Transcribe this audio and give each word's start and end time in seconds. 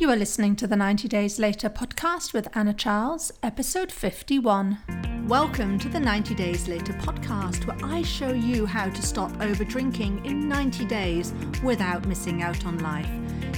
You 0.00 0.08
are 0.08 0.16
listening 0.16 0.56
to 0.56 0.66
the 0.66 0.76
90 0.76 1.08
Days 1.08 1.38
Later 1.38 1.68
podcast 1.68 2.32
with 2.32 2.48
Anna 2.56 2.72
Charles, 2.72 3.30
episode 3.42 3.92
51. 3.92 5.26
Welcome 5.28 5.78
to 5.78 5.90
the 5.90 6.00
90 6.00 6.34
Days 6.36 6.66
Later 6.68 6.94
podcast, 6.94 7.66
where 7.66 7.76
I 7.84 8.00
show 8.00 8.32
you 8.32 8.64
how 8.64 8.88
to 8.88 9.02
stop 9.02 9.30
over 9.42 9.62
drinking 9.62 10.24
in 10.24 10.48
90 10.48 10.86
days 10.86 11.34
without 11.62 12.08
missing 12.08 12.42
out 12.42 12.64
on 12.64 12.78
life. 12.78 13.10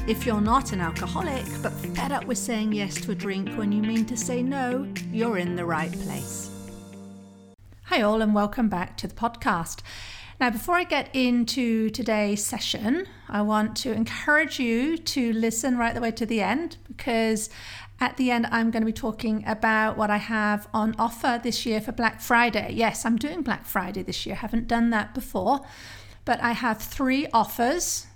If 0.08 0.26
you're 0.26 0.40
not 0.40 0.72
an 0.72 0.80
alcoholic 0.80 1.44
but 1.62 1.70
fed 1.94 2.10
up 2.10 2.24
with 2.24 2.38
saying 2.38 2.72
yes 2.72 2.96
to 3.02 3.12
a 3.12 3.14
drink 3.14 3.48
when 3.50 3.70
you 3.70 3.80
mean 3.80 4.04
to 4.06 4.16
say 4.16 4.42
no, 4.42 4.92
you're 5.12 5.38
in 5.38 5.54
the 5.54 5.64
right 5.64 5.92
place. 5.92 6.50
Hi, 7.84 8.02
all, 8.02 8.20
and 8.20 8.34
welcome 8.34 8.68
back 8.68 8.96
to 8.96 9.06
the 9.06 9.14
podcast. 9.14 9.82
Now, 10.42 10.50
before 10.50 10.74
I 10.74 10.82
get 10.82 11.08
into 11.14 11.88
today's 11.90 12.44
session, 12.44 13.06
I 13.28 13.42
want 13.42 13.76
to 13.76 13.92
encourage 13.92 14.58
you 14.58 14.98
to 14.98 15.32
listen 15.34 15.78
right 15.78 15.94
the 15.94 16.00
way 16.00 16.10
to 16.10 16.26
the 16.26 16.40
end 16.40 16.78
because 16.88 17.48
at 18.00 18.16
the 18.16 18.32
end, 18.32 18.48
I'm 18.50 18.72
going 18.72 18.82
to 18.82 18.86
be 18.86 18.92
talking 18.92 19.44
about 19.46 19.96
what 19.96 20.10
I 20.10 20.16
have 20.16 20.66
on 20.74 20.96
offer 20.98 21.38
this 21.40 21.64
year 21.64 21.80
for 21.80 21.92
Black 21.92 22.20
Friday. 22.20 22.72
Yes, 22.72 23.06
I'm 23.06 23.18
doing 23.18 23.42
Black 23.42 23.66
Friday 23.66 24.02
this 24.02 24.26
year, 24.26 24.34
I 24.34 24.38
haven't 24.38 24.66
done 24.66 24.90
that 24.90 25.14
before, 25.14 25.60
but 26.24 26.42
I 26.42 26.50
have 26.50 26.82
three 26.82 27.28
offers 27.32 28.08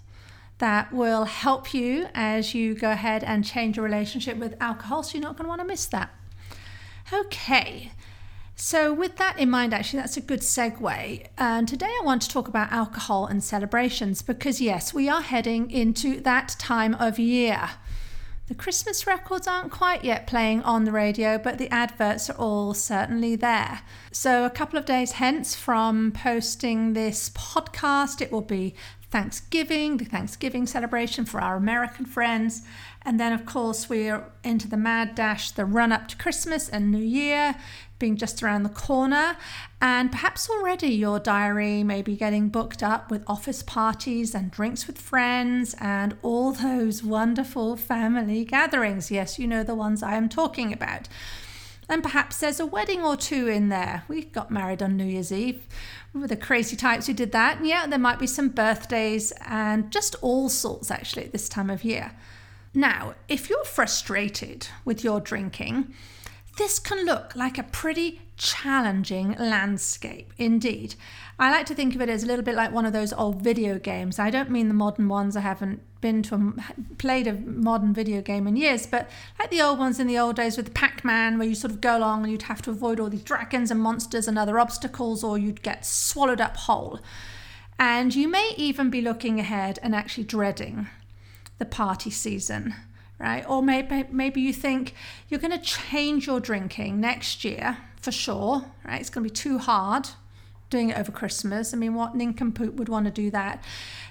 that 0.59 0.93
will 0.93 1.27
help 1.27 1.73
you 1.73 2.09
as 2.13 2.57
you 2.57 2.75
go 2.75 2.91
ahead 2.91 3.23
and 3.23 3.45
change 3.45 3.77
your 3.77 3.85
relationship 3.85 4.37
with 4.37 4.61
alcohol, 4.61 5.05
so 5.05 5.17
you're 5.17 5.23
not 5.23 5.37
going 5.37 5.45
to 5.45 5.49
want 5.49 5.61
to 5.61 5.65
miss 5.65 5.87
that. 5.87 6.13
Okay, 7.13 7.93
so, 8.59 8.95
with 8.95 9.17
that 9.17 9.39
in 9.39 9.51
mind, 9.51 9.75
actually, 9.75 10.01
that's 10.01 10.17
a 10.17 10.23
good 10.23 10.41
segue. 10.41 11.27
And 11.37 11.69
today 11.69 11.87
I 11.87 12.03
want 12.05 12.23
to 12.23 12.29
talk 12.31 12.49
about 12.49 12.73
alcohol 12.73 13.27
and 13.27 13.45
celebrations 13.45 14.23
because, 14.23 14.63
yes, 14.63 14.95
we 14.95 15.11
are 15.11 15.21
heading 15.21 15.71
into 15.71 16.21
that 16.23 16.57
time 16.59 16.95
of 16.95 17.19
year. 17.19 17.69
The 18.49 18.55
Christmas 18.55 19.07
records 19.07 19.47
aren't 19.47 19.73
quite 19.73 20.05
yet 20.05 20.27
playing 20.27 20.63
on 20.63 20.85
the 20.85 20.93
radio, 20.93 21.37
but 21.37 21.59
the 21.59 21.69
adverts 21.69 22.31
are 22.31 22.37
all 22.39 22.73
certainly 22.73 23.37
there. 23.37 23.81
So, 24.11 24.47
a 24.47 24.51
couple 24.51 24.79
of 24.79 24.87
days 24.87 25.13
hence 25.13 25.55
from 25.55 26.13
posting 26.13 26.95
this 26.95 27.29
podcast, 27.31 28.23
it 28.23 28.33
will 28.33 28.41
be 28.41 28.75
Thanksgiving, 29.11 29.97
the 29.99 30.05
Thanksgiving 30.05 30.67
celebration 30.67 31.25
for 31.25 31.41
our 31.41 31.57
American 31.57 32.05
friends. 32.05 32.63
And 33.03 33.21
then, 33.21 33.33
of 33.33 33.47
course, 33.47 33.89
we're 33.89 34.25
into 34.43 34.69
the 34.69 34.77
mad 34.77 35.15
dash, 35.15 35.53
the 35.53 35.65
run 35.65 35.93
up 35.93 36.09
to 36.09 36.17
Christmas 36.17 36.69
and 36.69 36.91
New 36.91 36.99
Year 36.99 37.55
being 37.99 38.17
just 38.17 38.43
around 38.43 38.63
the 38.63 38.69
corner. 38.69 39.37
And 39.81 40.11
perhaps 40.11 40.51
already 40.51 40.89
your 40.89 41.19
diary 41.19 41.83
may 41.83 42.03
be 42.03 42.17
getting 42.17 42.49
booked 42.49 42.83
up 42.83 43.11
with 43.11 43.25
office 43.27 43.63
parties 43.63 44.35
and 44.35 44.51
drinks 44.51 44.87
with 44.87 44.99
friends 44.99 45.75
and 45.81 46.17
all 46.23 46.53
those 46.53 47.03
wonderful 47.03 47.77
family 47.77 48.45
gatherings. 48.45 49.11
Yes, 49.11 49.39
you 49.39 49.47
know 49.47 49.63
the 49.63 49.75
ones 49.75 50.03
I 50.03 50.15
am 50.15 50.29
talking 50.29 50.73
about. 50.73 51.09
And 51.89 52.03
perhaps 52.03 52.39
there's 52.39 52.59
a 52.59 52.67
wedding 52.67 53.03
or 53.03 53.17
two 53.17 53.47
in 53.47 53.69
there. 53.69 54.03
We 54.09 54.25
got 54.25 54.51
married 54.51 54.83
on 54.83 54.97
New 54.97 55.05
Year's 55.05 55.31
Eve. 55.31 55.67
We 56.13 56.21
were 56.21 56.27
the 56.27 56.37
crazy 56.37 56.75
types 56.75 57.07
who 57.07 57.13
did 57.13 57.33
that. 57.33 57.59
And 57.59 57.67
yeah, 57.67 57.87
there 57.87 57.99
might 57.99 58.19
be 58.19 58.27
some 58.27 58.49
birthdays 58.49 59.33
and 59.47 59.91
just 59.93 60.17
all 60.21 60.49
sorts 60.49 60.91
actually 60.91 61.25
at 61.25 61.33
this 61.33 61.49
time 61.49 61.71
of 61.71 61.85
year. 61.85 62.13
Now, 62.75 63.15
if 63.29 63.49
you're 63.49 63.65
frustrated 63.65 64.69
with 64.85 65.05
your 65.05 65.21
drinking, 65.21 65.95
this 66.59 66.79
can 66.79 67.05
look 67.05 67.37
like 67.37 67.59
a 67.59 67.63
pretty 67.63 68.21
challenging 68.37 69.33
landscape 69.39 70.33
indeed. 70.37 70.95
I 71.39 71.51
like 71.51 71.67
to 71.67 71.75
think 71.75 71.95
of 71.95 72.01
it 72.01 72.09
as 72.09 72.23
a 72.23 72.27
little 72.27 72.45
bit 72.45 72.55
like 72.55 72.73
one 72.73 72.87
of 72.87 72.93
those 72.93 73.13
old 73.13 73.43
video 73.43 73.79
games. 73.79 74.19
I 74.19 74.31
don't 74.31 74.51
mean 74.51 74.69
the 74.69 74.75
modern 74.75 75.09
ones, 75.09 75.37
I 75.37 75.41
haven't 75.41 75.83
been 76.07 76.23
to 76.23 76.35
a, 76.37 76.95
played 76.99 77.27
a 77.27 77.33
modern 77.33 77.93
video 77.93 78.23
game 78.23 78.47
in 78.47 78.55
years, 78.55 78.87
but 78.87 79.11
like 79.41 79.51
the 79.51 79.61
old 79.61 79.77
ones 79.79 79.99
in 79.99 80.07
the 80.07 80.19
old 80.19 80.37
days 80.37 80.57
with 80.57 80.73
Pac 80.73 81.05
Man, 81.05 81.37
where 81.37 81.49
you 81.49 81.55
sort 81.57 81.73
of 81.73 81.81
go 81.81 81.99
along 81.99 82.23
and 82.23 82.31
you'd 82.31 82.43
have 82.43 82.63
to 82.63 82.71
avoid 82.71 83.01
all 83.01 83.11
these 83.11 83.23
dragons 83.23 83.73
and 83.73 83.81
monsters 83.81 84.29
and 84.29 84.39
other 84.39 84.61
obstacles, 84.61 85.25
or 85.25 85.37
you'd 85.37 85.63
get 85.63 85.85
swallowed 85.85 86.41
up 86.41 86.57
whole. 86.57 87.01
And 87.77 88.15
you 88.15 88.29
may 88.29 88.55
even 88.57 88.89
be 88.89 89.01
looking 89.01 89.41
ahead 89.41 89.81
and 89.83 89.95
actually 89.95 90.25
dreading 90.25 90.87
the 91.59 91.67
party 91.67 92.11
season 92.11 92.75
right? 93.19 93.49
Or 93.49 93.63
maybe 93.63 94.05
maybe 94.11 94.43
you 94.43 94.53
think 94.53 94.93
you're 95.29 95.41
going 95.41 95.59
to 95.59 95.65
change 95.65 96.27
your 96.27 96.39
drinking 96.39 97.01
next 97.01 97.45
year 97.45 97.79
for 97.97 98.13
sure, 98.13 98.67
right? 98.85 99.01
It's 99.01 99.09
going 99.09 99.27
to 99.27 99.33
be 99.33 99.35
too 99.35 99.57
hard 99.57 100.11
doing 100.71 100.91
it 100.91 100.99
over 100.99 101.13
Christmas. 101.13 101.73
I 101.73 101.77
mean, 101.77 101.95
what 101.95 102.15
nincompoop 102.15 102.75
would 102.75 102.89
want 102.89 103.07
to 103.07 103.11
do 103.11 103.31
that? 103.31 103.63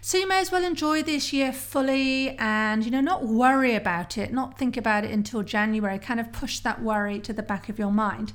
So 0.01 0.17
you 0.17 0.27
may 0.27 0.39
as 0.39 0.51
well 0.51 0.63
enjoy 0.63 1.03
this 1.03 1.33
year 1.33 1.51
fully 1.51 2.37
and, 2.37 2.85
you 2.85 2.91
know, 2.91 3.01
not 3.01 3.25
worry 3.25 3.75
about 3.75 4.17
it, 4.17 4.31
not 4.31 4.57
think 4.57 4.77
about 4.77 5.03
it 5.03 5.11
until 5.11 5.43
January, 5.43 5.99
kind 5.99 6.19
of 6.19 6.31
push 6.31 6.59
that 6.59 6.81
worry 6.81 7.19
to 7.21 7.33
the 7.33 7.43
back 7.43 7.69
of 7.69 7.79
your 7.79 7.91
mind. 7.91 8.33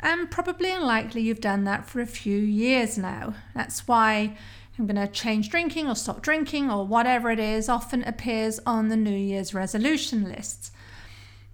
And 0.00 0.30
probably 0.30 0.70
and 0.70 0.84
likely 0.84 1.22
you've 1.22 1.40
done 1.40 1.64
that 1.64 1.86
for 1.86 2.00
a 2.00 2.06
few 2.06 2.38
years 2.38 2.96
now. 2.96 3.34
That's 3.54 3.86
why 3.86 4.36
I'm 4.78 4.86
going 4.86 4.96
to 4.96 5.12
change 5.12 5.50
drinking 5.50 5.88
or 5.88 5.94
stop 5.94 6.22
drinking 6.22 6.70
or 6.70 6.86
whatever 6.86 7.30
it 7.30 7.38
is 7.38 7.68
often 7.68 8.02
appears 8.04 8.60
on 8.64 8.88
the 8.88 8.96
New 8.96 9.16
Year's 9.16 9.52
resolution 9.52 10.24
lists. 10.24 10.72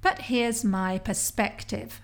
But 0.00 0.22
here's 0.22 0.62
my 0.62 0.98
perspective. 0.98 2.00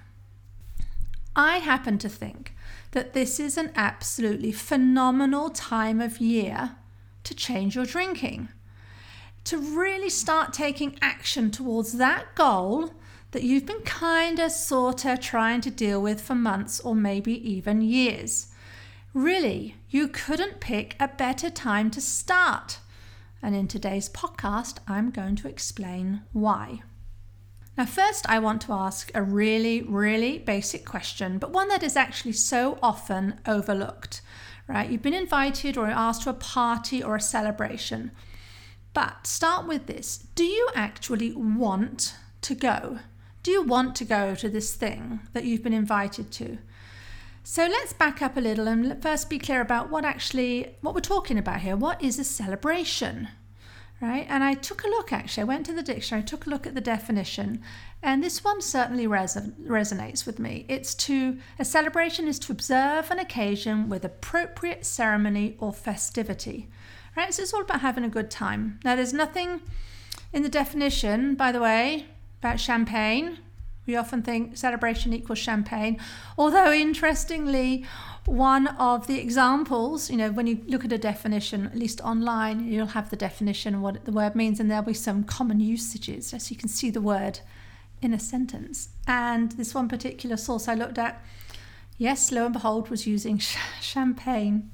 I 1.36 1.58
happen 1.58 1.98
to 1.98 2.08
think 2.08 2.54
that 2.92 3.12
this 3.12 3.40
is 3.40 3.58
an 3.58 3.72
absolutely 3.74 4.52
phenomenal 4.52 5.50
time 5.50 6.00
of 6.00 6.18
year 6.18 6.76
to 7.24 7.34
change 7.34 7.74
your 7.74 7.84
drinking, 7.84 8.48
to 9.44 9.58
really 9.58 10.08
start 10.08 10.52
taking 10.52 10.98
action 11.02 11.50
towards 11.50 11.94
that 11.94 12.34
goal 12.34 12.92
that 13.32 13.42
you've 13.42 13.66
been 13.66 13.80
kind 13.82 14.38
of, 14.38 14.52
sort 14.52 15.04
of 15.04 15.20
trying 15.20 15.60
to 15.62 15.70
deal 15.70 16.00
with 16.00 16.20
for 16.20 16.34
months 16.34 16.80
or 16.80 16.94
maybe 16.94 17.32
even 17.50 17.80
years. 17.80 18.48
Really, 19.14 19.76
you 19.88 20.08
couldn't 20.08 20.60
pick 20.60 20.94
a 21.00 21.08
better 21.08 21.50
time 21.50 21.90
to 21.92 22.00
start. 22.00 22.78
And 23.42 23.54
in 23.54 23.68
today's 23.68 24.08
podcast, 24.08 24.78
I'm 24.86 25.10
going 25.10 25.36
to 25.36 25.48
explain 25.48 26.22
why. 26.32 26.82
Now, 27.76 27.86
first, 27.86 28.28
I 28.28 28.38
want 28.38 28.60
to 28.62 28.72
ask 28.72 29.10
a 29.14 29.22
really, 29.22 29.80
really 29.82 30.38
basic 30.38 30.84
question, 30.84 31.38
but 31.38 31.52
one 31.52 31.68
that 31.68 31.82
is 31.82 31.96
actually 31.96 32.32
so 32.32 32.78
often 32.82 33.40
overlooked, 33.46 34.20
right? 34.68 34.90
You've 34.90 35.02
been 35.02 35.14
invited 35.14 35.78
or 35.78 35.86
asked 35.86 36.22
to 36.22 36.30
a 36.30 36.34
party 36.34 37.02
or 37.02 37.16
a 37.16 37.20
celebration. 37.20 38.10
But 38.92 39.26
start 39.26 39.66
with 39.66 39.86
this 39.86 40.18
Do 40.34 40.44
you 40.44 40.68
actually 40.74 41.32
want 41.32 42.14
to 42.42 42.54
go? 42.54 42.98
Do 43.42 43.50
you 43.50 43.62
want 43.62 43.96
to 43.96 44.04
go 44.04 44.34
to 44.34 44.48
this 44.50 44.74
thing 44.74 45.20
that 45.32 45.44
you've 45.44 45.62
been 45.62 45.72
invited 45.72 46.30
to? 46.32 46.58
So 47.42 47.66
let's 47.66 47.92
back 47.92 48.22
up 48.22 48.36
a 48.36 48.40
little 48.40 48.68
and 48.68 49.02
first 49.02 49.28
be 49.28 49.38
clear 49.38 49.60
about 49.60 49.90
what 49.90 50.04
actually 50.04 50.76
what 50.80 50.94
we're 50.94 51.00
talking 51.00 51.38
about 51.38 51.62
here. 51.62 51.76
What 51.76 52.02
is 52.02 52.18
a 52.18 52.24
celebration? 52.24 53.28
Right? 54.02 54.26
And 54.28 54.42
I 54.42 54.54
took 54.54 54.82
a 54.82 54.88
look 54.88 55.12
actually. 55.12 55.42
I 55.42 55.44
went 55.44 55.64
to 55.66 55.72
the 55.72 55.82
dictionary, 55.82 56.22
I 56.22 56.26
took 56.26 56.46
a 56.46 56.50
look 56.50 56.66
at 56.66 56.74
the 56.74 56.80
definition, 56.80 57.62
and 58.02 58.20
this 58.20 58.42
one 58.42 58.60
certainly 58.60 59.06
reson- 59.06 59.54
resonates 59.64 60.26
with 60.26 60.40
me. 60.40 60.66
It's 60.68 60.92
to 61.06 61.38
a 61.56 61.64
celebration 61.64 62.26
is 62.26 62.40
to 62.40 62.52
observe 62.52 63.12
an 63.12 63.20
occasion 63.20 63.88
with 63.88 64.04
appropriate 64.04 64.84
ceremony 64.84 65.56
or 65.60 65.72
festivity. 65.72 66.68
Right? 67.16 67.32
So 67.32 67.42
it's 67.42 67.54
all 67.54 67.62
about 67.62 67.80
having 67.80 68.02
a 68.02 68.08
good 68.08 68.28
time. 68.28 68.80
Now 68.84 68.96
there's 68.96 69.12
nothing 69.12 69.60
in 70.32 70.42
the 70.42 70.48
definition, 70.48 71.36
by 71.36 71.52
the 71.52 71.60
way, 71.60 72.06
about 72.40 72.58
champagne 72.58 73.38
we 73.86 73.96
often 73.96 74.22
think 74.22 74.56
celebration 74.56 75.12
equals 75.12 75.38
champagne, 75.38 75.98
although 76.38 76.72
interestingly, 76.72 77.84
one 78.24 78.68
of 78.68 79.08
the 79.08 79.18
examples, 79.18 80.08
you 80.08 80.16
know, 80.16 80.30
when 80.30 80.46
you 80.46 80.62
look 80.68 80.84
at 80.84 80.92
a 80.92 80.98
definition, 80.98 81.66
at 81.66 81.76
least 81.76 82.00
online, 82.02 82.66
you'll 82.66 82.86
have 82.88 83.10
the 83.10 83.16
definition 83.16 83.80
what 83.80 84.04
the 84.04 84.12
word 84.12 84.36
means, 84.36 84.60
and 84.60 84.70
there'll 84.70 84.84
be 84.84 84.94
some 84.94 85.24
common 85.24 85.58
usages, 85.58 86.28
so 86.28 86.38
you 86.48 86.56
can 86.56 86.68
see 86.68 86.90
the 86.90 87.00
word 87.00 87.40
in 88.00 88.14
a 88.14 88.20
sentence. 88.20 88.90
And 89.06 89.52
this 89.52 89.74
one 89.74 89.88
particular 89.88 90.36
source 90.36 90.68
I 90.68 90.74
looked 90.74 90.98
at, 90.98 91.24
yes, 91.98 92.30
lo 92.30 92.44
and 92.44 92.52
behold, 92.52 92.90
was 92.90 93.06
using 93.06 93.38
champagne. 93.80 94.70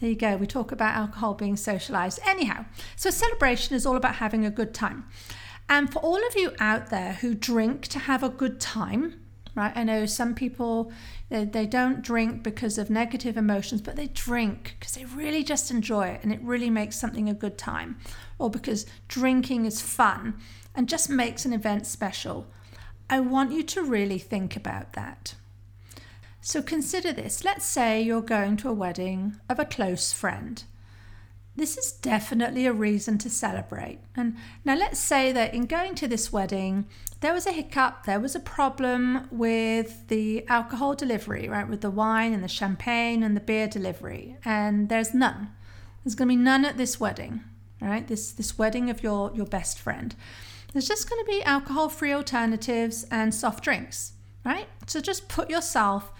There 0.00 0.10
you 0.10 0.16
go. 0.16 0.36
We 0.36 0.46
talk 0.46 0.72
about 0.72 0.96
alcohol 0.96 1.34
being 1.34 1.56
socialized. 1.56 2.18
Anyhow, 2.26 2.64
so 2.96 3.10
celebration 3.10 3.76
is 3.76 3.86
all 3.86 3.96
about 3.96 4.16
having 4.16 4.44
a 4.44 4.50
good 4.50 4.74
time. 4.74 5.04
And 5.68 5.92
for 5.92 5.98
all 6.00 6.24
of 6.26 6.36
you 6.36 6.52
out 6.58 6.90
there 6.90 7.14
who 7.14 7.34
drink 7.34 7.86
to 7.88 7.98
have 7.98 8.22
a 8.22 8.28
good 8.28 8.60
time, 8.60 9.20
right? 9.54 9.72
I 9.74 9.84
know 9.84 10.06
some 10.06 10.34
people 10.34 10.92
they, 11.30 11.44
they 11.44 11.66
don't 11.66 12.02
drink 12.02 12.42
because 12.42 12.78
of 12.78 12.90
negative 12.90 13.36
emotions, 13.36 13.80
but 13.80 13.96
they 13.96 14.08
drink 14.08 14.76
because 14.78 14.94
they 14.94 15.04
really 15.04 15.42
just 15.42 15.70
enjoy 15.70 16.08
it 16.08 16.20
and 16.22 16.32
it 16.32 16.42
really 16.42 16.70
makes 16.70 16.96
something 16.96 17.28
a 17.28 17.34
good 17.34 17.56
time, 17.56 17.98
or 18.38 18.50
because 18.50 18.86
drinking 19.08 19.64
is 19.64 19.80
fun 19.80 20.34
and 20.74 20.88
just 20.88 21.08
makes 21.08 21.44
an 21.44 21.52
event 21.52 21.86
special. 21.86 22.46
I 23.08 23.20
want 23.20 23.52
you 23.52 23.62
to 23.62 23.82
really 23.82 24.18
think 24.18 24.56
about 24.56 24.92
that. 24.94 25.34
So 26.40 26.60
consider 26.60 27.12
this. 27.12 27.44
Let's 27.44 27.64
say 27.64 28.02
you're 28.02 28.20
going 28.20 28.56
to 28.58 28.68
a 28.68 28.74
wedding 28.74 29.36
of 29.48 29.58
a 29.58 29.64
close 29.64 30.12
friend. 30.12 30.62
This 31.56 31.76
is 31.78 31.92
definitely 31.92 32.66
a 32.66 32.72
reason 32.72 33.18
to 33.18 33.30
celebrate. 33.30 34.00
And 34.16 34.36
now 34.64 34.76
let's 34.76 34.98
say 34.98 35.30
that 35.32 35.54
in 35.54 35.66
going 35.66 35.94
to 35.96 36.08
this 36.08 36.32
wedding, 36.32 36.86
there 37.20 37.32
was 37.32 37.46
a 37.46 37.52
hiccup, 37.52 38.04
there 38.04 38.20
was 38.20 38.34
a 38.34 38.40
problem 38.40 39.28
with 39.30 40.08
the 40.08 40.46
alcohol 40.48 40.94
delivery, 40.94 41.48
right? 41.48 41.68
With 41.68 41.80
the 41.80 41.90
wine 41.90 42.32
and 42.32 42.42
the 42.42 42.48
champagne 42.48 43.22
and 43.22 43.36
the 43.36 43.40
beer 43.40 43.68
delivery. 43.68 44.36
And 44.44 44.88
there's 44.88 45.14
none. 45.14 45.50
There's 46.02 46.14
going 46.14 46.28
to 46.28 46.36
be 46.36 46.42
none 46.42 46.64
at 46.64 46.76
this 46.76 46.98
wedding, 47.00 47.42
right? 47.80 48.06
This 48.06 48.32
this 48.32 48.58
wedding 48.58 48.90
of 48.90 49.02
your 49.02 49.32
your 49.34 49.46
best 49.46 49.78
friend. 49.78 50.14
There's 50.72 50.88
just 50.88 51.08
going 51.08 51.24
to 51.24 51.30
be 51.30 51.42
alcohol-free 51.44 52.12
alternatives 52.12 53.06
and 53.10 53.32
soft 53.32 53.62
drinks, 53.62 54.14
right? 54.44 54.66
So 54.86 55.00
just 55.00 55.28
put 55.28 55.48
yourself 55.48 56.12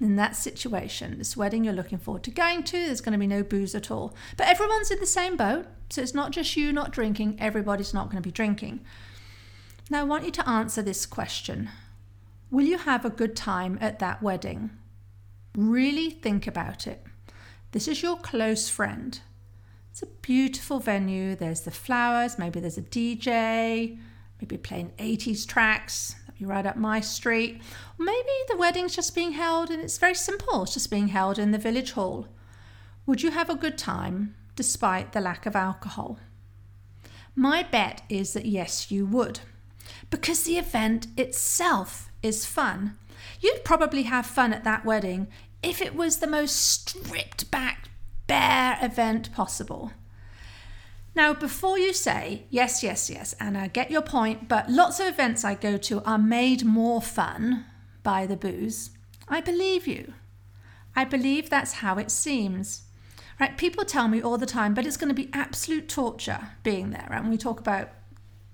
in 0.00 0.16
that 0.16 0.36
situation, 0.36 1.18
this 1.18 1.36
wedding 1.36 1.64
you're 1.64 1.72
looking 1.72 1.98
forward 1.98 2.22
to 2.24 2.30
going 2.30 2.62
to, 2.64 2.76
there's 2.76 3.00
going 3.00 3.12
to 3.12 3.18
be 3.18 3.26
no 3.26 3.42
booze 3.42 3.74
at 3.74 3.90
all. 3.90 4.14
But 4.36 4.48
everyone's 4.48 4.90
in 4.90 5.00
the 5.00 5.06
same 5.06 5.36
boat, 5.36 5.66
so 5.88 6.02
it's 6.02 6.14
not 6.14 6.32
just 6.32 6.56
you 6.56 6.72
not 6.72 6.92
drinking, 6.92 7.36
everybody's 7.40 7.94
not 7.94 8.10
going 8.10 8.22
to 8.22 8.26
be 8.26 8.32
drinking. 8.32 8.80
Now, 9.88 10.00
I 10.00 10.04
want 10.04 10.24
you 10.24 10.30
to 10.32 10.48
answer 10.48 10.82
this 10.82 11.06
question 11.06 11.70
Will 12.50 12.66
you 12.66 12.78
have 12.78 13.04
a 13.04 13.10
good 13.10 13.34
time 13.34 13.78
at 13.80 13.98
that 13.98 14.22
wedding? 14.22 14.70
Really 15.56 16.10
think 16.10 16.46
about 16.46 16.86
it. 16.86 17.04
This 17.72 17.88
is 17.88 18.02
your 18.02 18.16
close 18.16 18.68
friend. 18.68 19.18
It's 19.90 20.02
a 20.02 20.06
beautiful 20.06 20.78
venue. 20.78 21.34
There's 21.34 21.62
the 21.62 21.70
flowers, 21.70 22.38
maybe 22.38 22.60
there's 22.60 22.78
a 22.78 22.82
DJ, 22.82 23.98
maybe 24.40 24.58
playing 24.58 24.92
80s 24.98 25.46
tracks 25.46 26.16
right 26.40 26.66
up 26.66 26.76
my 26.76 27.00
street. 27.00 27.62
Maybe 27.98 28.28
the 28.48 28.56
wedding's 28.56 28.94
just 28.94 29.14
being 29.14 29.32
held 29.32 29.70
and 29.70 29.82
it's 29.82 29.98
very 29.98 30.14
simple, 30.14 30.64
it's 30.64 30.74
just 30.74 30.90
being 30.90 31.08
held 31.08 31.38
in 31.38 31.52
the 31.52 31.58
village 31.58 31.92
hall. 31.92 32.28
Would 33.06 33.22
you 33.22 33.30
have 33.30 33.48
a 33.48 33.54
good 33.54 33.78
time 33.78 34.34
despite 34.56 35.12
the 35.12 35.20
lack 35.20 35.46
of 35.46 35.56
alcohol? 35.56 36.18
My 37.34 37.62
bet 37.62 38.02
is 38.08 38.32
that 38.32 38.46
yes, 38.46 38.90
you 38.90 39.06
would, 39.06 39.40
because 40.10 40.42
the 40.42 40.58
event 40.58 41.06
itself 41.16 42.10
is 42.22 42.46
fun. 42.46 42.96
You'd 43.40 43.64
probably 43.64 44.04
have 44.04 44.26
fun 44.26 44.52
at 44.52 44.64
that 44.64 44.84
wedding 44.84 45.28
if 45.62 45.80
it 45.80 45.94
was 45.94 46.18
the 46.18 46.26
most 46.26 46.56
stripped 46.56 47.50
back, 47.50 47.88
bare 48.26 48.78
event 48.82 49.32
possible. 49.32 49.92
Now, 51.16 51.32
before 51.32 51.78
you 51.78 51.92
say, 51.94 52.44
yes, 52.50 52.82
yes, 52.82 53.10
yes, 53.10 53.34
and 53.40 53.56
I 53.56 53.68
get 53.68 53.90
your 53.90 54.02
point, 54.02 54.48
but 54.48 54.70
lots 54.70 55.00
of 55.00 55.06
events 55.06 55.44
I 55.44 55.54
go 55.54 55.78
to 55.78 56.02
are 56.04 56.18
made 56.18 56.64
more 56.64 57.00
fun 57.00 57.64
by 58.02 58.26
the 58.26 58.36
booze, 58.36 58.90
I 59.26 59.40
believe 59.40 59.86
you. 59.86 60.12
I 60.94 61.04
believe 61.04 61.48
that's 61.48 61.72
how 61.72 61.96
it 61.96 62.10
seems. 62.10 62.82
Right? 63.40 63.56
People 63.56 63.84
tell 63.84 64.08
me 64.08 64.20
all 64.20 64.38
the 64.38 64.46
time, 64.46 64.74
but 64.74 64.86
it's 64.86 64.96
going 64.98 65.08
to 65.08 65.14
be 65.14 65.30
absolute 65.32 65.88
torture 65.88 66.48
being 66.62 66.90
there. 66.90 67.08
And 67.10 67.24
when 67.24 67.30
we 67.30 67.38
talk 67.38 67.60
about 67.60 67.90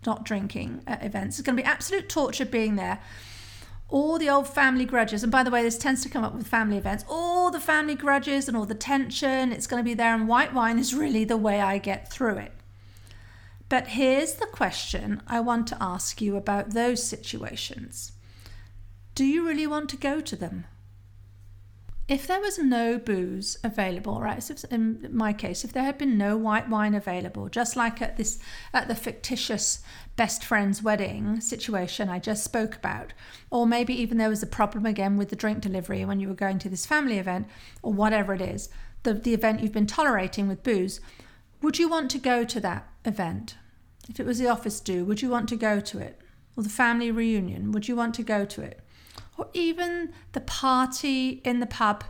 not 0.06 0.24
drinking 0.24 0.82
at 0.86 1.04
events. 1.04 1.38
It's 1.38 1.46
going 1.46 1.56
to 1.56 1.62
be 1.62 1.68
absolute 1.68 2.08
torture 2.08 2.44
being 2.44 2.76
there. 2.76 3.00
All 3.88 4.18
the 4.18 4.30
old 4.30 4.48
family 4.48 4.84
grudges, 4.84 5.22
and 5.22 5.30
by 5.30 5.42
the 5.42 5.50
way, 5.50 5.62
this 5.62 5.76
tends 5.76 6.02
to 6.02 6.08
come 6.08 6.24
up 6.24 6.34
with 6.34 6.46
family 6.46 6.78
events. 6.78 7.04
All 7.08 7.50
the 7.50 7.60
family 7.60 7.94
grudges 7.94 8.48
and 8.48 8.56
all 8.56 8.64
the 8.64 8.74
tension, 8.74 9.52
it's 9.52 9.66
going 9.66 9.80
to 9.80 9.84
be 9.84 9.94
there, 9.94 10.14
and 10.14 10.26
white 10.26 10.54
wine 10.54 10.78
is 10.78 10.94
really 10.94 11.24
the 11.24 11.36
way 11.36 11.60
I 11.60 11.78
get 11.78 12.10
through 12.10 12.38
it. 12.38 12.52
But 13.68 13.88
here's 13.88 14.34
the 14.34 14.46
question 14.46 15.22
I 15.26 15.40
want 15.40 15.66
to 15.68 15.78
ask 15.80 16.20
you 16.20 16.36
about 16.36 16.70
those 16.70 17.02
situations 17.02 18.12
Do 19.14 19.24
you 19.24 19.46
really 19.46 19.66
want 19.66 19.88
to 19.90 19.96
go 19.96 20.20
to 20.20 20.36
them? 20.36 20.64
If 22.12 22.26
there 22.26 22.42
was 22.42 22.58
no 22.58 22.98
booze 22.98 23.56
available, 23.64 24.20
right? 24.20 24.42
So 24.42 24.54
in 24.70 25.08
my 25.10 25.32
case, 25.32 25.64
if 25.64 25.72
there 25.72 25.82
had 25.82 25.96
been 25.96 26.18
no 26.18 26.36
white 26.36 26.68
wine 26.68 26.94
available, 26.94 27.48
just 27.48 27.74
like 27.74 28.02
at 28.02 28.18
this 28.18 28.38
at 28.74 28.86
the 28.86 28.94
fictitious 28.94 29.82
best 30.14 30.44
friend's 30.44 30.82
wedding 30.82 31.40
situation 31.40 32.10
I 32.10 32.18
just 32.18 32.44
spoke 32.44 32.76
about, 32.76 33.14
or 33.50 33.66
maybe 33.66 33.94
even 33.94 34.18
there 34.18 34.28
was 34.28 34.42
a 34.42 34.46
problem 34.46 34.84
again 34.84 35.16
with 35.16 35.30
the 35.30 35.36
drink 35.36 35.62
delivery 35.62 36.04
when 36.04 36.20
you 36.20 36.28
were 36.28 36.34
going 36.34 36.58
to 36.58 36.68
this 36.68 36.84
family 36.84 37.18
event, 37.18 37.46
or 37.82 37.94
whatever 37.94 38.34
it 38.34 38.42
is, 38.42 38.68
the, 39.04 39.14
the 39.14 39.32
event 39.32 39.62
you've 39.62 39.72
been 39.72 39.86
tolerating 39.86 40.48
with 40.48 40.62
booze, 40.62 41.00
would 41.62 41.78
you 41.78 41.88
want 41.88 42.10
to 42.10 42.18
go 42.18 42.44
to 42.44 42.60
that 42.60 42.90
event? 43.06 43.56
If 44.10 44.20
it 44.20 44.26
was 44.26 44.38
the 44.38 44.48
office 44.48 44.80
do, 44.80 45.06
would 45.06 45.22
you 45.22 45.30
want 45.30 45.48
to 45.48 45.56
go 45.56 45.80
to 45.80 45.98
it? 45.98 46.20
Or 46.58 46.62
the 46.62 46.68
family 46.68 47.10
reunion, 47.10 47.72
would 47.72 47.88
you 47.88 47.96
want 47.96 48.14
to 48.16 48.22
go 48.22 48.44
to 48.44 48.60
it? 48.60 48.81
Or 49.42 49.48
even 49.54 50.12
the 50.34 50.40
party 50.40 51.40
in 51.44 51.58
the 51.58 51.66
pub 51.66 52.04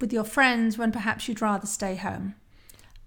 with 0.00 0.12
your 0.12 0.24
friends 0.24 0.76
when 0.76 0.90
perhaps 0.90 1.28
you'd 1.28 1.40
rather 1.40 1.68
stay 1.68 1.94
home? 1.94 2.34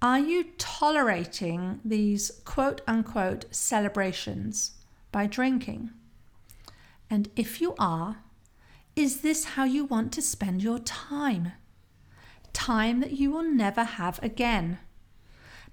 Are 0.02 0.18
you 0.18 0.46
tolerating 0.58 1.82
these 1.84 2.32
quote 2.46 2.80
unquote 2.88 3.44
celebrations 3.52 4.78
by 5.12 5.28
drinking? 5.28 5.90
And 7.10 7.30
if 7.36 7.60
you 7.60 7.76
are, 7.78 8.20
is 8.96 9.20
this 9.20 9.44
how 9.56 9.66
you 9.66 9.84
want 9.84 10.14
to 10.14 10.22
spend 10.22 10.64
your 10.64 10.80
time? 10.80 11.52
Time 12.54 13.02
that 13.02 13.12
you 13.12 13.30
will 13.30 13.44
never 13.44 13.84
have 13.84 14.24
again. 14.24 14.80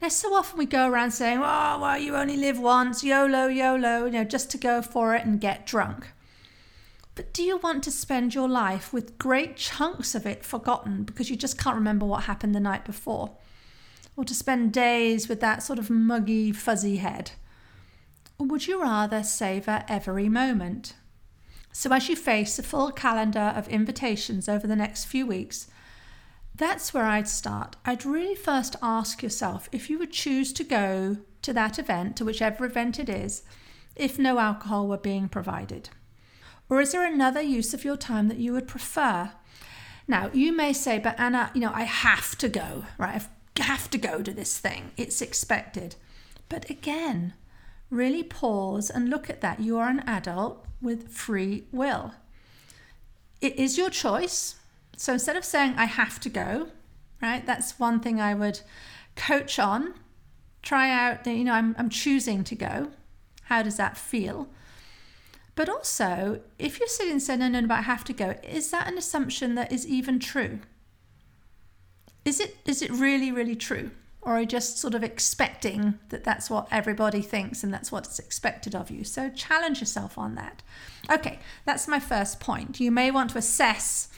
Now, 0.02 0.08
so 0.08 0.34
often 0.34 0.58
we 0.58 0.66
go 0.66 0.88
around 0.88 1.12
saying, 1.12 1.38
oh, 1.38 1.78
well, 1.80 1.98
you 1.98 2.16
only 2.16 2.36
live 2.36 2.58
once, 2.58 3.04
YOLO, 3.04 3.46
YOLO, 3.46 4.06
you 4.06 4.10
know, 4.10 4.24
just 4.24 4.50
to 4.50 4.58
go 4.58 4.82
for 4.82 5.14
it 5.14 5.24
and 5.24 5.40
get 5.40 5.66
drunk. 5.66 6.08
But 7.14 7.32
do 7.32 7.42
you 7.42 7.58
want 7.58 7.84
to 7.84 7.90
spend 7.92 8.34
your 8.34 8.48
life 8.48 8.92
with 8.92 9.18
great 9.18 9.56
chunks 9.56 10.14
of 10.14 10.26
it 10.26 10.44
forgotten 10.44 11.04
because 11.04 11.30
you 11.30 11.36
just 11.36 11.58
can't 11.58 11.76
remember 11.76 12.04
what 12.06 12.24
happened 12.24 12.54
the 12.54 12.60
night 12.60 12.84
before? 12.84 13.36
Or 14.16 14.24
to 14.24 14.34
spend 14.34 14.72
days 14.72 15.28
with 15.28 15.40
that 15.40 15.62
sort 15.62 15.78
of 15.78 15.90
muggy, 15.90 16.52
fuzzy 16.52 16.96
head? 16.96 17.32
Or 18.38 18.46
would 18.46 18.66
you 18.66 18.82
rather 18.82 19.22
savour 19.22 19.84
every 19.88 20.28
moment? 20.28 20.94
So, 21.72 21.92
as 21.92 22.08
you 22.08 22.16
face 22.16 22.58
a 22.58 22.62
full 22.62 22.90
calendar 22.92 23.52
of 23.56 23.68
invitations 23.68 24.48
over 24.48 24.66
the 24.66 24.76
next 24.76 25.04
few 25.06 25.26
weeks, 25.26 25.68
that's 26.54 26.94
where 26.94 27.04
I'd 27.04 27.28
start. 27.28 27.76
I'd 27.84 28.04
really 28.04 28.36
first 28.36 28.76
ask 28.80 29.22
yourself 29.22 29.68
if 29.72 29.90
you 29.90 29.98
would 29.98 30.12
choose 30.12 30.52
to 30.52 30.64
go 30.64 31.18
to 31.42 31.52
that 31.52 31.78
event, 31.78 32.16
to 32.16 32.24
whichever 32.24 32.64
event 32.64 33.00
it 33.00 33.08
is, 33.08 33.42
if 33.96 34.18
no 34.18 34.38
alcohol 34.38 34.86
were 34.86 34.96
being 34.96 35.28
provided. 35.28 35.90
Or 36.74 36.80
is 36.80 36.90
there 36.90 37.06
another 37.06 37.40
use 37.40 37.72
of 37.72 37.84
your 37.84 37.96
time 37.96 38.26
that 38.26 38.38
you 38.38 38.52
would 38.52 38.66
prefer? 38.66 39.30
Now, 40.08 40.28
you 40.32 40.52
may 40.52 40.72
say, 40.72 40.98
but 40.98 41.18
Anna, 41.20 41.52
you 41.54 41.60
know, 41.60 41.70
I 41.72 41.84
have 41.84 42.36
to 42.38 42.48
go, 42.48 42.84
right? 42.98 43.22
I 43.60 43.62
have 43.62 43.88
to 43.90 43.98
go 43.98 44.22
to 44.22 44.32
this 44.32 44.58
thing. 44.58 44.90
It's 44.96 45.22
expected. 45.22 45.94
But 46.48 46.68
again, 46.68 47.34
really 47.90 48.24
pause 48.24 48.90
and 48.90 49.08
look 49.08 49.30
at 49.30 49.40
that. 49.40 49.60
You 49.60 49.78
are 49.78 49.88
an 49.88 50.00
adult 50.00 50.66
with 50.82 51.10
free 51.10 51.62
will. 51.70 52.14
It 53.40 53.56
is 53.56 53.78
your 53.78 53.88
choice 53.88 54.56
so 54.96 55.12
instead 55.12 55.36
of 55.36 55.44
saying, 55.44 55.74
I 55.76 55.84
have 55.84 56.18
to 56.20 56.28
go, 56.28 56.70
right, 57.22 57.46
that's 57.46 57.78
one 57.78 58.00
thing 58.00 58.20
I 58.20 58.34
would 58.34 58.62
coach 59.14 59.60
on. 59.60 59.94
Try 60.60 60.90
out, 60.90 61.24
you 61.24 61.44
know, 61.44 61.52
I'm, 61.52 61.76
I'm 61.78 61.88
choosing 61.88 62.42
to 62.42 62.56
go. 62.56 62.90
How 63.44 63.62
does 63.62 63.76
that 63.76 63.96
feel? 63.96 64.48
But 65.54 65.68
also, 65.68 66.40
if 66.58 66.78
you're 66.78 66.88
sitting 66.88 67.20
saying, 67.20 67.40
no, 67.40 67.48
no, 67.48 67.60
no, 67.60 67.68
but 67.68 67.78
I 67.78 67.82
have 67.82 68.04
to 68.04 68.12
go, 68.12 68.36
is 68.42 68.70
that 68.70 68.88
an 68.88 68.98
assumption 68.98 69.54
that 69.54 69.72
is 69.72 69.86
even 69.86 70.18
true? 70.18 70.60
Is 72.24 72.40
it, 72.40 72.56
is 72.66 72.82
it 72.82 72.90
really, 72.90 73.30
really 73.30 73.54
true? 73.54 73.90
Or 74.22 74.32
are 74.32 74.40
you 74.40 74.46
just 74.46 74.78
sort 74.78 74.94
of 74.94 75.04
expecting 75.04 75.98
that 76.08 76.24
that's 76.24 76.48
what 76.48 76.66
everybody 76.70 77.20
thinks 77.20 77.62
and 77.62 77.72
that's 77.72 77.92
what's 77.92 78.18
expected 78.18 78.74
of 78.74 78.90
you? 78.90 79.04
So 79.04 79.28
challenge 79.28 79.80
yourself 79.80 80.16
on 80.16 80.34
that. 80.34 80.62
Okay, 81.10 81.38
that's 81.66 81.86
my 81.86 82.00
first 82.00 82.40
point. 82.40 82.80
You 82.80 82.90
may 82.90 83.10
want 83.10 83.30
to 83.30 83.38
assess 83.38 84.08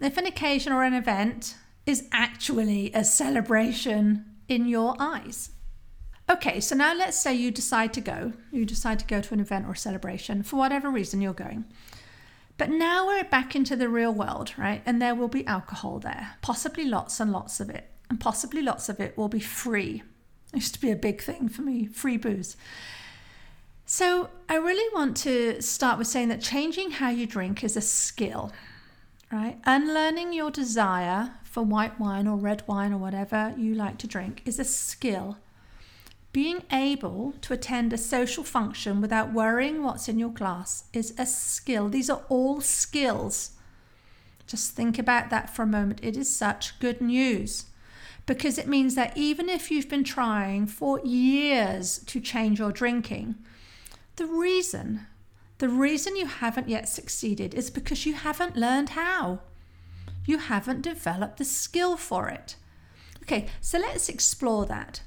if 0.00 0.16
an 0.16 0.26
occasion 0.26 0.72
or 0.72 0.84
an 0.84 0.94
event 0.94 1.56
is 1.86 2.08
actually 2.12 2.92
a 2.94 3.02
celebration 3.02 4.24
in 4.48 4.68
your 4.68 4.94
eyes. 4.98 5.50
Okay, 6.28 6.60
so 6.60 6.74
now 6.74 6.94
let's 6.94 7.16
say 7.16 7.34
you 7.34 7.50
decide 7.50 7.92
to 7.94 8.00
go. 8.00 8.32
You 8.50 8.64
decide 8.64 8.98
to 8.98 9.06
go 9.06 9.20
to 9.20 9.34
an 9.34 9.40
event 9.40 9.66
or 9.68 9.74
celebration 9.74 10.42
for 10.42 10.56
whatever 10.56 10.90
reason 10.90 11.20
you're 11.20 11.32
going. 11.32 11.64
But 12.58 12.70
now 12.70 13.06
we're 13.06 13.24
back 13.24 13.54
into 13.54 13.76
the 13.76 13.88
real 13.88 14.12
world, 14.12 14.52
right? 14.56 14.82
And 14.84 15.00
there 15.00 15.14
will 15.14 15.28
be 15.28 15.46
alcohol 15.46 15.98
there, 15.98 16.36
possibly 16.42 16.84
lots 16.84 17.20
and 17.20 17.30
lots 17.30 17.60
of 17.60 17.70
it. 17.70 17.90
And 18.10 18.18
possibly 18.18 18.62
lots 18.62 18.88
of 18.88 18.98
it 18.98 19.16
will 19.16 19.28
be 19.28 19.40
free. 19.40 20.02
It 20.52 20.56
used 20.56 20.74
to 20.74 20.80
be 20.80 20.90
a 20.90 20.96
big 20.96 21.22
thing 21.22 21.48
for 21.48 21.62
me 21.62 21.86
free 21.86 22.16
booze. 22.16 22.56
So 23.84 24.30
I 24.48 24.56
really 24.56 24.92
want 24.94 25.16
to 25.18 25.60
start 25.62 25.98
with 25.98 26.08
saying 26.08 26.28
that 26.28 26.40
changing 26.40 26.92
how 26.92 27.10
you 27.10 27.26
drink 27.26 27.62
is 27.62 27.76
a 27.76 27.80
skill 27.80 28.52
right? 29.30 29.58
Unlearning 29.64 30.32
your 30.32 30.50
desire 30.50 31.32
for 31.44 31.64
white 31.64 31.98
wine 31.98 32.26
or 32.26 32.36
red 32.36 32.62
wine 32.66 32.92
or 32.92 32.98
whatever 32.98 33.54
you 33.56 33.74
like 33.74 33.98
to 33.98 34.06
drink 34.06 34.42
is 34.44 34.58
a 34.58 34.64
skill. 34.64 35.38
Being 36.36 36.64
able 36.70 37.32
to 37.40 37.54
attend 37.54 37.94
a 37.94 37.96
social 37.96 38.44
function 38.44 39.00
without 39.00 39.32
worrying 39.32 39.82
what's 39.82 40.06
in 40.06 40.18
your 40.18 40.28
glass 40.28 40.84
is 40.92 41.14
a 41.16 41.24
skill. 41.24 41.88
These 41.88 42.10
are 42.10 42.24
all 42.28 42.60
skills. 42.60 43.52
Just 44.46 44.72
think 44.72 44.98
about 44.98 45.30
that 45.30 45.48
for 45.48 45.62
a 45.62 45.66
moment. 45.66 45.98
It 46.02 46.14
is 46.14 46.36
such 46.36 46.78
good 46.78 47.00
news. 47.00 47.64
because 48.26 48.58
it 48.58 48.68
means 48.68 48.96
that 48.96 49.16
even 49.16 49.48
if 49.48 49.70
you've 49.70 49.88
been 49.88 50.04
trying 50.04 50.66
for 50.66 51.00
years 51.04 52.00
to 52.00 52.20
change 52.20 52.58
your 52.58 52.70
drinking, 52.70 53.36
the 54.16 54.26
reason, 54.26 55.06
the 55.56 55.70
reason 55.70 56.16
you 56.16 56.26
haven't 56.26 56.68
yet 56.68 56.86
succeeded 56.86 57.54
is 57.54 57.70
because 57.70 58.04
you 58.04 58.12
haven't 58.12 58.58
learned 58.58 58.90
how. 58.90 59.40
You 60.26 60.36
haven't 60.36 60.82
developed 60.82 61.38
the 61.38 61.46
skill 61.46 61.96
for 61.96 62.28
it. 62.28 62.56
Okay, 63.22 63.46
so 63.62 63.78
let's 63.78 64.10
explore 64.10 64.66
that. 64.66 65.00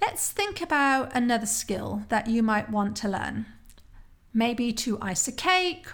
Let's 0.00 0.30
think 0.30 0.60
about 0.60 1.14
another 1.14 1.46
skill 1.46 2.02
that 2.08 2.28
you 2.28 2.42
might 2.42 2.70
want 2.70 2.96
to 2.98 3.08
learn. 3.08 3.46
Maybe 4.32 4.72
to 4.72 4.98
ice 5.00 5.28
a 5.28 5.32
cake 5.32 5.86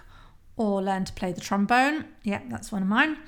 or 0.57 0.83
learn 0.83 1.05
to 1.05 1.13
play 1.13 1.33
the 1.33 1.41
trombone. 1.41 2.07
Yeah, 2.23 2.43
that's 2.49 2.73
one 2.73 2.83
of 2.83 2.89
mine. 2.89 3.19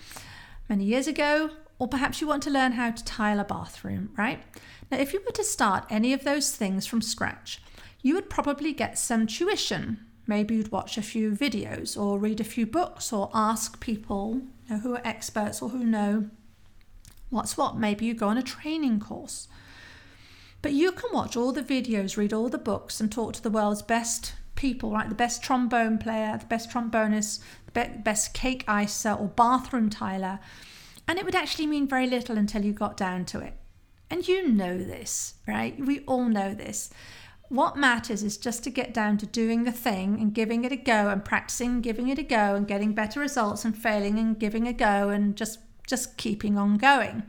Many 0.69 0.85
years 0.85 1.07
ago, 1.07 1.51
or 1.79 1.89
perhaps 1.89 2.21
you 2.21 2.27
want 2.27 2.43
to 2.45 2.51
learn 2.51 2.73
how 2.73 2.91
to 2.91 3.05
tile 3.05 3.41
a 3.41 3.45
bathroom, 3.45 4.11
right? 4.17 4.43
Now, 4.91 4.99
if 4.99 5.13
you 5.13 5.21
were 5.25 5.33
to 5.33 5.45
start 5.45 5.87
any 5.91 6.13
of 6.13 6.25
those 6.25 6.55
things 6.55 6.87
from 6.87 7.01
scratch, 7.01 7.63
you 8.03 8.15
would 8.15 8.31
probably 8.31 8.73
get 8.73 8.99
some 8.99 9.27
tuition. 9.27 10.05
Maybe 10.27 10.55
you'd 10.57 10.73
watch 10.73 10.97
a 10.97 11.03
few 11.03 11.33
videos 11.33 12.01
or 12.01 12.19
read 12.19 12.41
a 12.41 12.45
few 12.45 12.67
books 12.67 13.13
or 13.13 13.31
ask 13.35 13.81
people 13.81 14.43
you 14.69 14.75
know, 14.75 14.79
who 14.79 14.95
are 14.95 15.03
experts 15.05 15.61
or 15.63 15.71
who 15.71 15.85
know 15.85 16.31
what's 17.31 17.57
what. 17.57 17.77
Maybe 17.77 18.05
you 18.05 18.15
go 18.15 18.29
on 18.29 18.39
a 18.39 18.43
training 18.43 19.01
course. 19.01 19.49
But 20.63 20.73
you 20.73 20.93
can 20.93 21.13
watch 21.13 21.37
all 21.37 21.53
the 21.53 21.63
videos, 21.63 22.17
read 22.17 22.33
all 22.33 22.49
the 22.49 22.57
books, 22.57 23.01
and 23.01 23.11
talk 23.11 23.35
to 23.35 23.43
the 23.43 23.51
world's 23.51 23.83
best 23.83 24.35
people, 24.55 24.93
right? 24.93 25.09
The 25.09 25.15
best 25.15 25.43
trombone 25.43 25.99
player, 25.99 26.39
the 26.39 26.47
best 26.47 26.71
trombonist, 26.71 27.41
the 27.67 27.91
best 28.03 28.33
cake 28.33 28.65
icer 28.67 29.21
or 29.21 29.27
bathroom 29.27 29.91
tiler 29.91 30.39
and 31.09 31.19
it 31.19 31.25
would 31.25 31.35
actually 31.35 31.67
mean 31.67 31.87
very 31.87 32.07
little 32.07 32.39
until 32.39 32.65
you 32.65 32.73
got 32.73 32.97
down 32.97 33.25
to 33.27 33.41
it. 33.41 33.55
And 34.11 34.27
you 34.27 34.49
know 34.49 34.79
this, 34.79 35.35
right? 35.47 35.79
We 35.79 36.01
all 36.01 36.25
know 36.25 36.55
this. 36.55 36.91
What 37.49 37.77
matters 37.77 38.23
is 38.23 38.39
just 38.39 38.65
to 38.65 38.71
get 38.71 38.95
down 38.95 39.19
to 39.19 39.27
doing 39.27 39.65
the 39.65 39.73
thing 39.73 40.19
and 40.21 40.35
giving 40.35 40.65
it 40.65 40.73
a 40.73 40.77
go 40.77 41.09
and 41.11 41.25
practicing 41.25 41.83
giving 41.83 42.09
it 42.09 42.19
a 42.19 42.23
go 42.23 42.55
and 42.55 42.67
getting 42.67 42.95
better 42.95 43.21
results 43.21 43.65
and 43.65 43.77
failing 43.77 44.19
and 44.19 44.39
giving 44.39 44.67
a 44.67 44.73
go 44.73 45.11
and 45.11 45.37
just 45.37 45.59
just 45.87 46.17
keeping 46.17 46.57
on 46.57 46.79
going. 46.79 47.25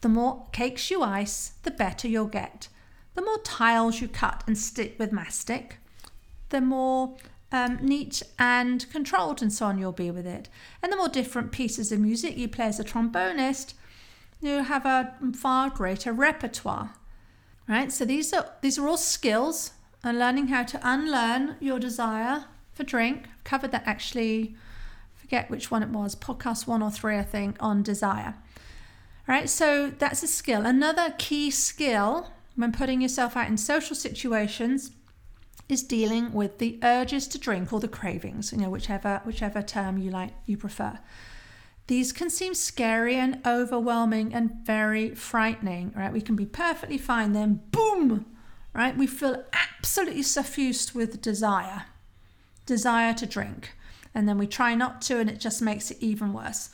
The 0.00 0.08
more 0.08 0.46
cakes 0.52 0.90
you 0.90 1.02
ice, 1.02 1.52
the 1.62 1.70
better 1.70 2.08
you'll 2.08 2.26
get. 2.26 2.68
The 3.14 3.22
more 3.22 3.38
tiles 3.38 4.00
you 4.00 4.08
cut 4.08 4.44
and 4.46 4.56
stick 4.56 4.98
with 4.98 5.12
mastic, 5.12 5.78
the 6.48 6.60
more 6.60 7.16
um, 7.52 7.78
neat 7.82 8.22
and 8.38 8.88
controlled 8.90 9.42
and 9.42 9.52
so 9.52 9.66
on 9.66 9.78
you'll 9.78 9.92
be 9.92 10.10
with 10.10 10.26
it. 10.26 10.48
And 10.82 10.92
the 10.92 10.96
more 10.96 11.08
different 11.08 11.52
pieces 11.52 11.90
of 11.92 12.00
music 12.00 12.36
you 12.36 12.48
play 12.48 12.66
as 12.66 12.80
a 12.80 12.84
trombonist, 12.84 13.74
you'll 14.40 14.64
have 14.64 14.86
a 14.86 15.14
far 15.34 15.70
greater 15.70 16.12
repertoire. 16.12 16.94
Right? 17.68 17.92
So 17.92 18.04
these 18.04 18.32
are 18.32 18.52
these 18.62 18.78
are 18.78 18.88
all 18.88 18.96
skills 18.96 19.72
and 20.02 20.18
learning 20.18 20.48
how 20.48 20.62
to 20.64 20.80
unlearn 20.82 21.56
your 21.60 21.78
desire 21.78 22.46
for 22.72 22.84
drink. 22.84 23.26
I've 23.26 23.44
covered 23.44 23.72
that 23.72 23.82
actually 23.86 24.56
forget 25.14 25.50
which 25.50 25.70
one 25.70 25.82
it 25.82 25.90
was, 25.90 26.16
podcast 26.16 26.66
one 26.66 26.82
or 26.82 26.90
three, 26.90 27.16
I 27.16 27.22
think, 27.22 27.56
on 27.60 27.82
desire. 27.82 28.34
Right? 29.30 29.48
So 29.48 29.90
that's 29.96 30.24
a 30.24 30.26
skill. 30.26 30.66
Another 30.66 31.14
key 31.16 31.52
skill 31.52 32.32
when 32.56 32.72
putting 32.72 33.00
yourself 33.00 33.36
out 33.36 33.46
in 33.46 33.56
social 33.58 33.94
situations 33.94 34.90
is 35.68 35.84
dealing 35.84 36.32
with 36.32 36.58
the 36.58 36.80
urges 36.82 37.28
to 37.28 37.38
drink 37.38 37.72
or 37.72 37.78
the 37.78 37.86
cravings, 37.86 38.50
you 38.50 38.58
know, 38.58 38.70
whichever 38.70 39.22
whichever 39.24 39.62
term 39.62 39.98
you 39.98 40.10
like 40.10 40.32
you 40.46 40.56
prefer. 40.56 40.98
These 41.86 42.10
can 42.10 42.28
seem 42.28 42.54
scary 42.54 43.14
and 43.14 43.40
overwhelming 43.46 44.34
and 44.34 44.50
very 44.64 45.14
frightening, 45.14 45.92
right? 45.94 46.12
We 46.12 46.22
can 46.22 46.34
be 46.34 46.44
perfectly 46.44 46.98
fine, 46.98 47.32
then 47.32 47.60
boom, 47.70 48.26
right? 48.74 48.96
We 48.96 49.06
feel 49.06 49.44
absolutely 49.52 50.24
suffused 50.24 50.92
with 50.92 51.22
desire, 51.22 51.84
desire 52.66 53.14
to 53.14 53.26
drink. 53.26 53.76
And 54.12 54.28
then 54.28 54.38
we 54.38 54.48
try 54.48 54.74
not 54.74 55.02
to, 55.02 55.18
and 55.18 55.30
it 55.30 55.38
just 55.38 55.62
makes 55.62 55.92
it 55.92 55.98
even 56.00 56.32
worse. 56.32 56.70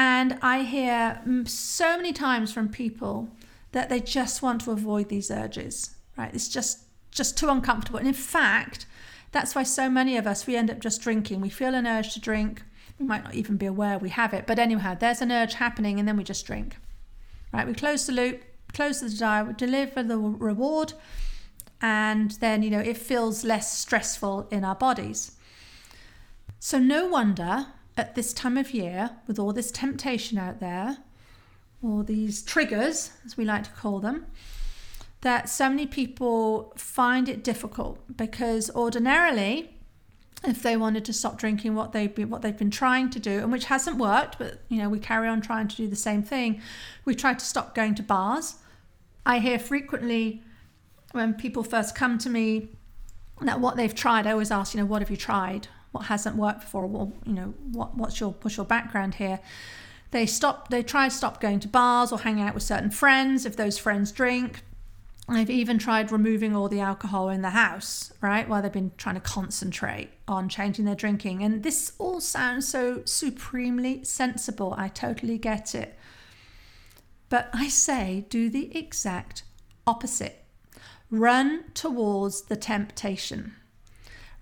And 0.00 0.38
I 0.40 0.62
hear 0.62 1.20
so 1.44 1.98
many 1.98 2.14
times 2.14 2.54
from 2.54 2.70
people 2.70 3.28
that 3.72 3.90
they 3.90 4.00
just 4.00 4.40
want 4.40 4.62
to 4.62 4.70
avoid 4.70 5.10
these 5.10 5.30
urges, 5.30 5.90
right? 6.16 6.34
It's 6.34 6.48
just 6.48 6.84
just 7.10 7.36
too 7.36 7.50
uncomfortable. 7.50 7.98
And 7.98 8.08
in 8.08 8.14
fact, 8.14 8.86
that's 9.30 9.54
why 9.54 9.62
so 9.62 9.90
many 9.90 10.16
of 10.16 10.26
us 10.26 10.46
we 10.46 10.56
end 10.56 10.70
up 10.70 10.78
just 10.78 11.02
drinking. 11.02 11.42
We 11.42 11.50
feel 11.50 11.74
an 11.74 11.86
urge 11.86 12.14
to 12.14 12.20
drink. 12.20 12.62
We 12.98 13.04
might 13.04 13.24
not 13.24 13.34
even 13.34 13.58
be 13.58 13.66
aware 13.66 13.98
we 13.98 14.08
have 14.08 14.32
it, 14.32 14.46
but 14.46 14.58
anyhow, 14.58 14.94
there's 14.94 15.20
an 15.20 15.30
urge 15.30 15.54
happening, 15.54 15.98
and 15.98 16.08
then 16.08 16.16
we 16.16 16.24
just 16.24 16.46
drink. 16.46 16.78
Right? 17.52 17.66
We 17.66 17.74
close 17.74 18.06
the 18.06 18.14
loop, 18.14 18.42
close 18.72 19.00
the 19.00 19.08
desire, 19.10 19.44
we 19.44 19.52
deliver 19.52 20.02
the 20.02 20.16
reward, 20.16 20.94
and 21.82 22.30
then 22.40 22.62
you 22.62 22.70
know 22.70 22.80
it 22.80 22.96
feels 22.96 23.44
less 23.44 23.76
stressful 23.76 24.48
in 24.50 24.64
our 24.64 24.76
bodies. 24.76 25.32
So 26.58 26.78
no 26.78 27.06
wonder 27.06 27.66
at 28.00 28.14
this 28.14 28.32
time 28.32 28.56
of 28.56 28.72
year, 28.72 29.10
with 29.26 29.38
all 29.38 29.52
this 29.52 29.70
temptation 29.70 30.38
out 30.38 30.58
there, 30.58 30.96
all 31.82 32.02
these 32.02 32.42
triggers, 32.42 33.12
as 33.24 33.36
we 33.36 33.44
like 33.44 33.64
to 33.64 33.70
call 33.70 34.00
them, 34.00 34.26
that 35.20 35.48
so 35.48 35.68
many 35.68 35.86
people 35.86 36.72
find 36.76 37.28
it 37.28 37.44
difficult 37.44 37.98
because 38.16 38.70
ordinarily 38.74 39.74
if 40.42 40.62
they 40.62 40.74
wanted 40.74 41.04
to 41.04 41.12
stop 41.12 41.36
drinking 41.38 41.74
what 41.74 41.92
they've 41.92 42.14
been 42.14 42.30
what 42.30 42.40
they've 42.40 42.56
been 42.56 42.70
trying 42.70 43.10
to 43.10 43.20
do 43.20 43.40
and 43.40 43.52
which 43.52 43.66
hasn't 43.66 43.98
worked 43.98 44.38
but 44.38 44.62
you 44.70 44.78
know 44.78 44.88
we 44.88 44.98
carry 44.98 45.28
on 45.28 45.42
trying 45.42 45.68
to 45.68 45.76
do 45.76 45.86
the 45.86 45.94
same 45.94 46.22
thing 46.22 46.58
we 47.04 47.14
try 47.14 47.34
to 47.34 47.44
stop 47.44 47.74
going 47.74 47.94
to 47.94 48.02
bars. 48.02 48.54
I 49.26 49.40
hear 49.40 49.58
frequently 49.58 50.42
when 51.12 51.34
people 51.34 51.62
first 51.62 51.94
come 51.94 52.16
to 52.16 52.30
me 52.30 52.70
that 53.42 53.60
what 53.60 53.76
they've 53.76 53.94
tried 53.94 54.26
i 54.26 54.32
always 54.32 54.50
ask 54.50 54.72
you 54.72 54.80
know 54.80 54.86
what 54.86 55.02
have 55.02 55.10
you 55.10 55.16
tried 55.18 55.68
what 55.92 56.06
hasn't 56.06 56.36
worked 56.36 56.60
before 56.60 56.84
you 57.26 57.32
know 57.32 57.54
what 57.72 57.96
what's 57.96 58.20
your 58.20 58.34
what's 58.42 58.56
your 58.56 58.66
background 58.66 59.14
here 59.14 59.40
they 60.10 60.26
stop 60.26 60.68
they 60.68 60.82
try 60.82 61.08
to 61.08 61.14
stop 61.14 61.40
going 61.40 61.60
to 61.60 61.68
bars 61.68 62.12
or 62.12 62.18
hanging 62.18 62.42
out 62.42 62.54
with 62.54 62.62
certain 62.62 62.90
friends 62.90 63.44
if 63.44 63.56
those 63.56 63.78
friends 63.78 64.12
drink 64.12 64.62
They've 65.30 65.48
even 65.48 65.78
tried 65.78 66.10
removing 66.10 66.56
all 66.56 66.68
the 66.68 66.80
alcohol 66.80 67.28
in 67.28 67.42
the 67.42 67.50
house, 67.50 68.12
right? 68.20 68.48
While 68.48 68.62
they've 68.62 68.72
been 68.72 68.90
trying 68.96 69.14
to 69.14 69.20
concentrate 69.20 70.10
on 70.26 70.48
changing 70.48 70.86
their 70.86 70.96
drinking. 70.96 71.44
And 71.44 71.62
this 71.62 71.92
all 71.98 72.20
sounds 72.20 72.66
so 72.66 73.02
supremely 73.04 74.02
sensible. 74.02 74.74
I 74.76 74.88
totally 74.88 75.38
get 75.38 75.72
it. 75.74 75.96
But 77.28 77.48
I 77.52 77.68
say 77.68 78.26
do 78.28 78.50
the 78.50 78.76
exact 78.76 79.44
opposite. 79.86 80.44
Run 81.12 81.64
towards 81.74 82.42
the 82.42 82.56
temptation. 82.56 83.54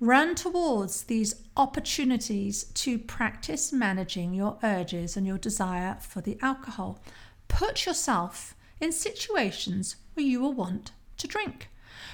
Run 0.01 0.37
towards 0.37 1.05
these 1.05 1.35
opportunities 1.57 2.65
to 2.65 3.01
practice 3.01 3.73
managing 3.73 4.33
your 4.33 4.57
urges 4.63 5.17
and 5.17 5.27
your 5.27 5.39
desire 5.39 5.97
for 6.01 6.21
the 6.21 6.39
alcohol. 6.41 7.01
Put 7.49 7.85
yourself 7.85 8.55
in 8.81 8.93
situations 8.93 9.97
where 10.15 10.25
you 10.25 10.41
will 10.41 10.53
want 10.53 10.93
to 11.17 11.27
drink, 11.27 11.69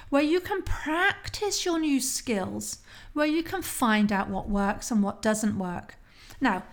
where 0.09 0.23
you 0.23 0.41
can 0.41 0.62
practice 0.62 1.67
your 1.67 1.79
new 1.79 2.00
skills, 2.00 2.79
where 3.12 3.26
you 3.26 3.43
can 3.43 3.61
find 3.61 4.11
out 4.11 4.31
what 4.31 4.49
works 4.49 4.91
and 4.91 5.03
what 5.03 5.21
doesn't 5.21 5.59
work. 5.59 5.97
Now, 6.41 6.64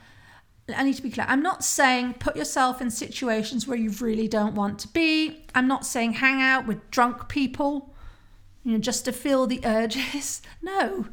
I 0.73 0.83
need 0.83 0.95
to 0.95 1.01
be 1.01 1.11
clear. 1.11 1.25
I'm 1.27 1.41
not 1.41 1.63
saying 1.63 2.15
put 2.19 2.37
yourself 2.37 2.81
in 2.81 2.89
situations 2.89 3.67
where 3.67 3.77
you 3.77 3.89
really 3.99 4.29
don't 4.29 4.55
want 4.55 4.79
to 4.79 4.87
be. 4.87 5.43
I'm 5.53 5.67
not 5.67 5.85
saying 5.85 6.13
hang 6.13 6.41
out 6.41 6.67
with 6.67 6.89
drunk 6.89 7.27
people, 7.27 7.90
you 8.63 8.73
know, 8.73 8.77
just 8.77 9.05
to 9.05 9.11
feel 9.11 9.47
the 9.47 9.61
urges. 9.65 10.41
No, 10.63 11.07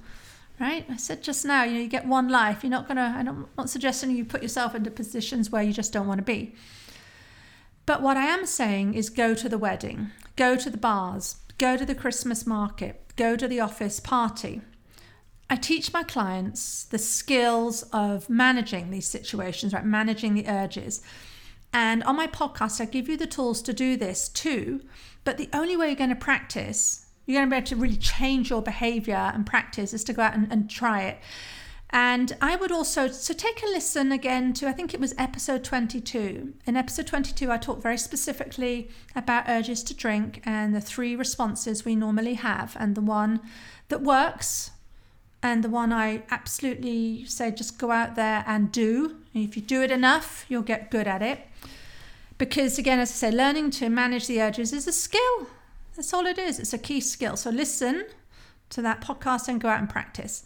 right? 0.61 0.85
I 0.91 0.97
said 0.99 1.23
just 1.23 1.47
now, 1.47 1.65
you 1.65 1.75
know, 1.75 1.81
you 1.81 1.89
get 1.89 2.07
one 2.07 2.29
life. 2.29 2.63
You're 2.63 2.71
not 2.71 2.87
gonna. 2.87 3.15
I'm 3.17 3.47
not 3.57 3.71
suggesting 3.71 4.11
you 4.11 4.27
put 4.27 4.43
yourself 4.43 4.75
into 4.75 4.91
positions 4.91 5.51
where 5.51 5.63
you 5.63 5.73
just 5.73 5.93
don't 5.93 6.07
want 6.07 6.19
to 6.19 6.25
be. 6.25 6.55
But 7.87 8.03
what 8.03 8.19
I 8.19 8.27
am 8.27 8.45
saying 8.45 8.93
is 8.93 9.09
go 9.09 9.35
to 9.35 9.49
the 9.49 9.57
wedding, 9.57 10.11
go 10.37 10.55
to 10.57 10.69
the 10.69 10.77
bars, 10.77 11.37
go 11.57 11.79
to 11.79 11.87
the 11.87 11.95
Christmas 11.95 12.47
market, 12.47 13.01
go 13.17 13.37
to 13.37 13.49
the 13.49 13.61
office 13.61 14.01
party. 14.01 14.61
I 15.49 15.57
teach 15.57 15.95
my 15.95 16.03
clients 16.03 16.85
the 16.85 16.99
skills 16.99 17.85
of 17.85 18.29
managing 18.29 18.91
these 18.91 19.07
situations, 19.07 19.73
right? 19.73 19.87
Managing 19.87 20.35
the 20.35 20.47
urges. 20.47 21.01
And 21.73 22.03
on 22.05 22.17
my 22.17 22.27
podcast, 22.27 22.81
I 22.81 22.85
give 22.85 23.09
you 23.09 23.17
the 23.17 23.27
tools 23.27 23.63
to 23.63 23.73
do 23.73 23.97
this 23.97 24.29
too. 24.29 24.83
But 25.25 25.39
the 25.39 25.49
only 25.53 25.77
way 25.77 25.87
you're 25.87 25.97
going 25.97 26.11
to 26.11 26.17
practice, 26.17 27.07
you're 27.29 27.41
going 27.41 27.49
to 27.49 27.51
be 27.51 27.57
able 27.59 27.67
to 27.67 27.77
really 27.77 27.97
change 27.97 28.49
your 28.49 28.63
behavior 28.63 29.31
and 29.35 29.45
practice 29.45 29.93
is 29.93 30.03
to 30.03 30.15
go 30.15 30.23
out 30.23 30.35
and, 30.35 30.51
and 30.51 30.71
try 30.71 31.03
it. 31.03 31.19
And 31.91 32.35
I 32.41 32.57
would 32.57 32.73
also, 32.73 33.09
so 33.09 33.35
take 33.35 33.63
a 33.63 33.67
listen 33.67 34.13
again 34.13 34.55
to, 34.55 34.67
I 34.67 34.73
think 34.73 34.95
it 34.95 35.01
was 35.01 35.15
episode 35.19 35.63
22. 35.63 36.55
In 36.67 36.77
episode 36.77 37.07
22, 37.07 37.53
I 37.53 37.59
talked 37.59 37.83
very 37.83 37.99
specifically 37.99 38.89
about 39.15 39.45
urges 39.47 39.83
to 39.85 39.95
drink 39.95 40.41
and 40.45 40.75
the 40.75 40.81
three 40.81 41.15
responses 41.15 41.85
we 41.85 41.95
normally 41.97 42.35
have, 42.35 42.77
and 42.81 42.95
the 42.95 43.03
one 43.03 43.41
that 43.89 44.03
works, 44.03 44.71
and 45.43 45.63
the 45.63 45.71
one 45.71 45.93
I 45.93 46.23
absolutely 46.31 47.27
say 47.27 47.51
just 47.51 47.79
go 47.79 47.91
out 47.91 48.17
there 48.17 48.43
and 48.47 48.73
do. 48.73 49.17
If 49.35 49.55
you 49.55 49.63
do 49.63 49.83
it 49.83 49.91
enough, 49.91 50.47
you'll 50.49 50.63
get 50.63 50.91
good 50.91 51.07
at 51.07 51.21
it. 51.21 51.47
Because 52.39 52.79
again, 52.79 52.99
as 52.99 53.11
I 53.11 53.15
say, 53.15 53.31
learning 53.31 53.71
to 53.73 53.91
manage 53.91 54.27
the 54.27 54.41
urges 54.41 54.73
is 54.73 54.87
a 54.87 54.93
skill. 54.93 55.49
That's 55.99 56.15
all 56.15 56.27
it 56.27 56.39
is. 56.39 56.61
It's 56.61 56.73
a 56.73 56.79
key 56.79 57.01
skill. 57.01 57.37
So 57.37 57.51
listen 57.51 58.07
to 58.71 58.83
that 58.83 59.01
podcast 59.01 59.49
and 59.49 59.61
go 59.61 59.69
out 59.69 59.81
and 59.81 59.91
practice. 59.91 60.45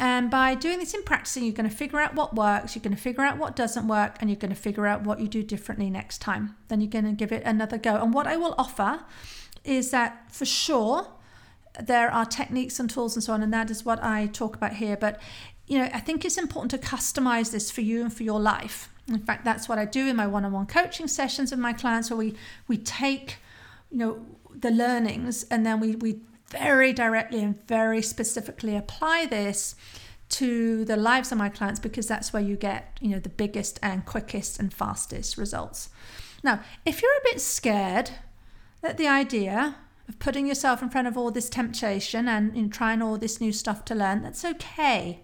And 0.00 0.28
by 0.28 0.56
doing 0.56 0.80
this 0.80 0.92
in 0.92 1.04
practicing, 1.04 1.44
you're 1.44 1.52
going 1.52 1.70
to 1.70 1.76
figure 1.76 2.00
out 2.00 2.16
what 2.16 2.34
works, 2.34 2.74
you're 2.74 2.82
going 2.82 2.96
to 2.96 3.00
figure 3.00 3.22
out 3.22 3.38
what 3.38 3.54
doesn't 3.54 3.86
work, 3.86 4.16
and 4.18 4.28
you're 4.28 4.40
going 4.40 4.52
to 4.52 4.60
figure 4.60 4.88
out 4.88 5.04
what 5.04 5.20
you 5.20 5.28
do 5.28 5.44
differently 5.44 5.88
next 5.88 6.18
time. 6.18 6.56
Then 6.66 6.80
you're 6.80 6.90
going 6.90 7.04
to 7.04 7.12
give 7.12 7.30
it 7.30 7.44
another 7.44 7.78
go. 7.78 7.94
And 7.94 8.12
what 8.12 8.26
I 8.26 8.36
will 8.36 8.56
offer 8.58 9.04
is 9.62 9.92
that 9.92 10.32
for 10.32 10.44
sure, 10.44 11.06
there 11.80 12.12
are 12.12 12.26
techniques 12.26 12.80
and 12.80 12.90
tools 12.90 13.14
and 13.14 13.22
so 13.22 13.34
on, 13.34 13.44
and 13.44 13.52
that 13.52 13.70
is 13.70 13.84
what 13.84 14.02
I 14.02 14.26
talk 14.26 14.56
about 14.56 14.72
here. 14.72 14.96
But 14.96 15.20
you 15.68 15.78
know, 15.78 15.88
I 15.94 16.00
think 16.00 16.24
it's 16.24 16.38
important 16.38 16.72
to 16.72 16.78
customize 16.78 17.52
this 17.52 17.70
for 17.70 17.82
you 17.82 18.02
and 18.02 18.12
for 18.12 18.24
your 18.24 18.40
life. 18.40 18.88
In 19.06 19.20
fact, 19.20 19.44
that's 19.44 19.68
what 19.68 19.78
I 19.78 19.84
do 19.84 20.08
in 20.08 20.16
my 20.16 20.26
one-on-one 20.26 20.66
coaching 20.66 21.06
sessions 21.06 21.52
with 21.52 21.60
my 21.60 21.72
clients, 21.72 22.10
where 22.10 22.16
we 22.16 22.34
we 22.66 22.78
take, 22.78 23.36
you 23.92 23.98
know, 23.98 24.26
the 24.54 24.70
learnings 24.70 25.44
and 25.44 25.64
then 25.66 25.80
we 25.80 25.96
we 25.96 26.20
very 26.48 26.92
directly 26.92 27.42
and 27.42 27.66
very 27.66 28.02
specifically 28.02 28.76
apply 28.76 29.26
this 29.26 29.74
to 30.28 30.84
the 30.86 30.96
lives 30.96 31.30
of 31.30 31.38
my 31.38 31.48
clients 31.48 31.78
because 31.78 32.06
that's 32.06 32.32
where 32.32 32.42
you 32.42 32.56
get, 32.56 32.98
you 33.00 33.10
know, 33.10 33.18
the 33.18 33.28
biggest 33.28 33.78
and 33.82 34.06
quickest 34.06 34.58
and 34.58 34.72
fastest 34.72 35.36
results. 35.36 35.90
Now, 36.42 36.60
if 36.84 37.02
you're 37.02 37.10
a 37.12 37.32
bit 37.32 37.40
scared 37.40 38.10
at 38.82 38.96
the 38.96 39.06
idea 39.06 39.76
of 40.08 40.18
putting 40.18 40.46
yourself 40.46 40.82
in 40.82 40.90
front 40.90 41.06
of 41.06 41.16
all 41.16 41.30
this 41.30 41.50
temptation 41.50 42.28
and 42.28 42.56
in 42.56 42.70
trying 42.70 43.02
all 43.02 43.18
this 43.18 43.40
new 43.40 43.52
stuff 43.52 43.84
to 43.86 43.94
learn, 43.94 44.22
that's 44.22 44.44
okay. 44.44 45.20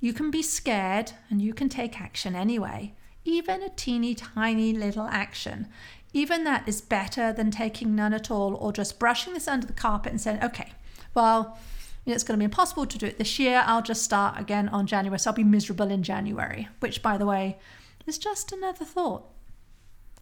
You 0.00 0.12
can 0.12 0.30
be 0.30 0.42
scared 0.42 1.12
and 1.30 1.40
you 1.40 1.54
can 1.54 1.68
take 1.68 2.00
action 2.00 2.34
anyway, 2.34 2.94
even 3.24 3.62
a 3.62 3.70
teeny 3.70 4.14
tiny 4.14 4.72
little 4.72 5.06
action. 5.06 5.68
Even 6.16 6.44
that 6.44 6.66
is 6.66 6.80
better 6.80 7.30
than 7.30 7.50
taking 7.50 7.94
none 7.94 8.14
at 8.14 8.30
all 8.30 8.54
or 8.54 8.72
just 8.72 8.98
brushing 8.98 9.34
this 9.34 9.46
under 9.46 9.66
the 9.66 9.74
carpet 9.74 10.12
and 10.12 10.18
saying, 10.18 10.42
okay, 10.42 10.72
well, 11.12 11.58
it's 12.06 12.24
going 12.24 12.38
to 12.38 12.40
be 12.40 12.46
impossible 12.46 12.86
to 12.86 12.96
do 12.96 13.04
it 13.04 13.18
this 13.18 13.38
year. 13.38 13.62
I'll 13.66 13.82
just 13.82 14.02
start 14.02 14.40
again 14.40 14.70
on 14.70 14.86
January. 14.86 15.18
So 15.18 15.28
I'll 15.28 15.36
be 15.36 15.44
miserable 15.44 15.90
in 15.90 16.02
January, 16.02 16.68
which, 16.80 17.02
by 17.02 17.18
the 17.18 17.26
way, 17.26 17.58
is 18.06 18.16
just 18.16 18.50
another 18.50 18.86
thought. 18.86 19.24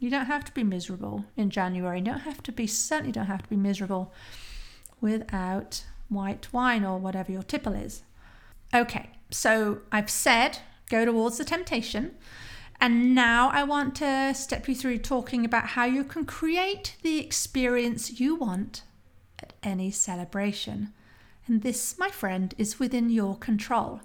You 0.00 0.10
don't 0.10 0.26
have 0.26 0.44
to 0.46 0.52
be 0.52 0.64
miserable 0.64 1.26
in 1.36 1.48
January. 1.48 2.00
You 2.00 2.06
don't 2.06 2.22
have 2.22 2.42
to 2.42 2.50
be, 2.50 2.66
certainly 2.66 3.12
don't 3.12 3.26
have 3.26 3.44
to 3.44 3.48
be 3.48 3.56
miserable 3.56 4.12
without 5.00 5.84
white 6.08 6.52
wine 6.52 6.84
or 6.84 6.98
whatever 6.98 7.30
your 7.30 7.44
tipple 7.44 7.72
is. 7.72 8.02
Okay, 8.74 9.10
so 9.30 9.78
I've 9.92 10.10
said 10.10 10.58
go 10.90 11.04
towards 11.04 11.38
the 11.38 11.44
temptation. 11.44 12.16
And 12.80 13.14
now 13.14 13.48
I 13.50 13.62
want 13.62 13.94
to 13.96 14.34
step 14.34 14.68
you 14.68 14.74
through 14.74 14.98
talking 14.98 15.44
about 15.44 15.68
how 15.68 15.84
you 15.84 16.04
can 16.04 16.26
create 16.26 16.96
the 17.02 17.18
experience 17.18 18.20
you 18.20 18.34
want 18.34 18.82
at 19.42 19.54
any 19.62 19.90
celebration. 19.90 20.92
And 21.46 21.62
this, 21.62 21.98
my 21.98 22.10
friend, 22.10 22.54
is 22.58 22.78
within 22.78 23.10
your 23.10 23.36
control. 23.36 24.00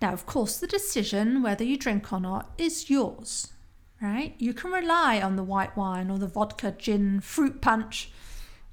Now, 0.00 0.12
of 0.12 0.26
course, 0.26 0.58
the 0.58 0.66
decision 0.66 1.42
whether 1.42 1.64
you 1.64 1.76
drink 1.76 2.12
or 2.12 2.20
not 2.20 2.50
is 2.56 2.88
yours, 2.88 3.52
right? 4.00 4.34
You 4.38 4.54
can 4.54 4.70
rely 4.70 5.20
on 5.20 5.36
the 5.36 5.42
white 5.42 5.76
wine 5.76 6.10
or 6.10 6.18
the 6.18 6.28
vodka, 6.28 6.74
gin, 6.78 7.20
fruit 7.20 7.60
punch, 7.60 8.10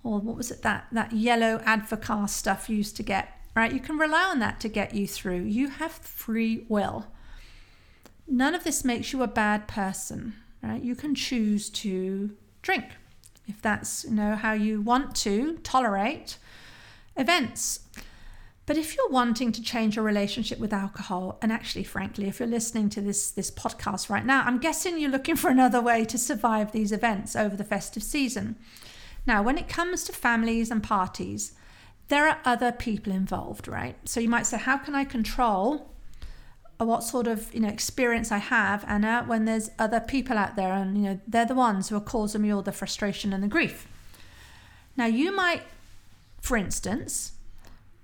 or 0.04 0.20
what 0.20 0.38
was 0.38 0.52
it, 0.52 0.62
that, 0.62 0.86
that 0.92 1.14
yellow 1.14 1.58
Advocaat 1.66 2.30
stuff 2.30 2.70
you 2.70 2.78
used 2.78 2.96
to 2.98 3.04
get, 3.04 3.40
right? 3.56 3.74
You 3.74 3.80
can 3.80 3.98
rely 3.98 4.26
on 4.26 4.40
that 4.40 4.60
to 4.60 4.70
get 4.70 4.94
you 4.94 5.08
through. 5.08 5.42
You 5.42 5.70
have 5.70 5.92
free 5.92 6.66
will. 6.70 7.08
None 8.28 8.56
of 8.56 8.64
this 8.64 8.84
makes 8.84 9.14
you 9.14 9.22
a 9.24 9.28
bad 9.28 9.68
person, 9.68 10.36
right? 10.62 10.82
You 10.82 10.96
can 10.96 11.14
choose 11.16 11.70
to 11.72 12.32
drink 12.62 12.86
if 13.48 13.62
that's 13.62 14.06
you 14.06 14.12
know 14.12 14.36
how 14.36 14.54
you 14.54 14.82
want 14.82 15.16
to 15.16 15.58
tolerate 15.64 16.38
events. 17.16 17.82
But 18.66 18.78
if 18.78 18.96
you're 18.96 19.10
wanting 19.10 19.52
to 19.52 19.62
change 19.62 19.96
your 19.96 20.04
relationship 20.04 20.58
with 20.58 20.74
alcohol, 20.74 21.38
and 21.40 21.52
actually, 21.52 21.84
frankly, 21.84 22.28
if 22.28 22.40
you're 22.40 22.48
listening 22.48 22.90
to 22.90 23.02
this 23.02 23.30
this 23.30 23.52
podcast 23.52 24.10
right 24.10 24.26
now, 24.26 24.44
I'm 24.44 24.58
guessing 24.58 24.98
you're 24.98 25.12
looking 25.12 25.36
for 25.36 25.50
another 25.50 25.82
way 25.82 26.04
to 26.06 26.18
survive 26.18 26.72
these 26.72 26.92
events 26.92 27.36
over 27.36 27.56
the 27.56 27.64
festive 27.64 28.04
season. 28.04 28.56
Now, 29.28 29.44
when 29.44 29.58
it 29.58 29.68
comes 29.68 30.04
to 30.06 30.14
families 30.14 30.72
and 30.72 30.82
parties, 30.82 31.54
there 32.08 32.28
are 32.28 32.40
other 32.46 32.72
people 32.72 33.12
involved, 33.12 33.68
right? 33.68 33.98
So 34.06 34.20
you 34.20 34.30
might 34.30 34.46
say, 34.46 34.58
how 34.58 34.78
can 34.78 34.94
I 34.96 35.04
control 35.04 35.92
what 36.78 37.04
sort 37.04 37.28
of 37.28 37.54
you 37.54 37.62
know 37.62 37.70
experience 37.70 38.32
I 38.32 38.38
have, 38.38 38.84
Anna, 38.88 39.24
when 39.26 39.46
there's 39.46 39.72
other 39.80 40.00
people 40.00 40.38
out 40.38 40.56
there, 40.56 40.74
and 40.74 40.98
you 40.98 41.04
know 41.04 41.20
they're 41.28 41.46
the 41.46 41.56
ones 41.56 41.90
who 41.90 41.96
are 41.96 42.02
causing 42.02 42.42
me 42.42 42.52
all 42.52 42.62
the 42.62 42.72
frustration 42.72 43.32
and 43.34 43.44
the 43.44 43.48
grief. 43.48 43.88
Now 44.98 45.06
you 45.06 45.36
might, 45.36 45.64
for 46.42 46.58
instance, 46.58 47.34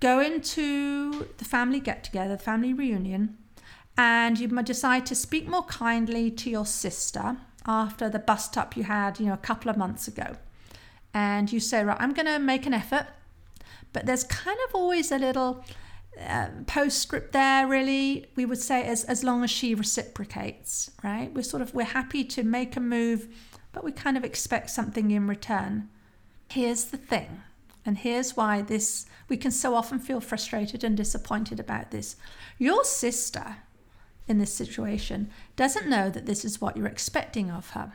go 0.00 0.20
into 0.20 1.28
the 1.38 1.44
family 1.44 1.80
get 1.80 2.04
together, 2.04 2.36
the 2.36 2.42
family 2.42 2.72
reunion, 2.72 3.36
and 3.96 4.38
you 4.38 4.48
might 4.48 4.66
decide 4.66 5.06
to 5.06 5.14
speak 5.14 5.46
more 5.46 5.64
kindly 5.64 6.30
to 6.30 6.50
your 6.50 6.66
sister 6.66 7.36
after 7.66 8.08
the 8.08 8.18
bust 8.18 8.56
up 8.56 8.76
you 8.76 8.84
had, 8.84 9.20
you 9.20 9.26
know, 9.26 9.34
a 9.34 9.38
couple 9.38 9.70
of 9.70 9.76
months 9.76 10.08
ago. 10.08 10.36
And 11.14 11.52
you 11.52 11.60
say, 11.60 11.84
right, 11.84 11.96
I'm 12.00 12.12
going 12.12 12.26
to 12.26 12.38
make 12.38 12.66
an 12.66 12.74
effort, 12.74 13.06
but 13.92 14.06
there's 14.06 14.24
kind 14.24 14.58
of 14.68 14.74
always 14.74 15.12
a 15.12 15.18
little 15.18 15.64
um, 16.26 16.64
postscript 16.66 17.32
there 17.32 17.66
really 17.66 18.26
we 18.36 18.44
would 18.44 18.58
say 18.58 18.84
as, 18.84 19.04
as 19.04 19.24
long 19.24 19.42
as 19.42 19.50
she 19.50 19.74
reciprocates 19.74 20.90
right? 21.02 21.32
We're 21.32 21.42
sort 21.42 21.62
of 21.62 21.74
we're 21.74 21.84
happy 21.84 22.24
to 22.24 22.42
make 22.42 22.76
a 22.76 22.80
move 22.80 23.28
but 23.72 23.84
we 23.84 23.92
kind 23.92 24.16
of 24.16 24.24
expect 24.24 24.70
something 24.70 25.10
in 25.10 25.26
return. 25.26 25.88
Here's 26.50 26.84
the 26.84 26.98
thing 26.98 27.42
and 27.84 27.98
here's 27.98 28.36
why 28.36 28.62
this 28.62 29.06
we 29.28 29.36
can 29.36 29.50
so 29.50 29.74
often 29.74 29.98
feel 29.98 30.20
frustrated 30.20 30.84
and 30.84 30.96
disappointed 30.96 31.58
about 31.58 31.90
this. 31.90 32.16
Your 32.58 32.84
sister 32.84 33.56
in 34.28 34.38
this 34.38 34.52
situation 34.52 35.30
doesn't 35.56 35.88
know 35.88 36.10
that 36.10 36.26
this 36.26 36.44
is 36.44 36.60
what 36.60 36.76
you're 36.76 36.86
expecting 36.86 37.50
of 37.50 37.70
her. 37.70 37.92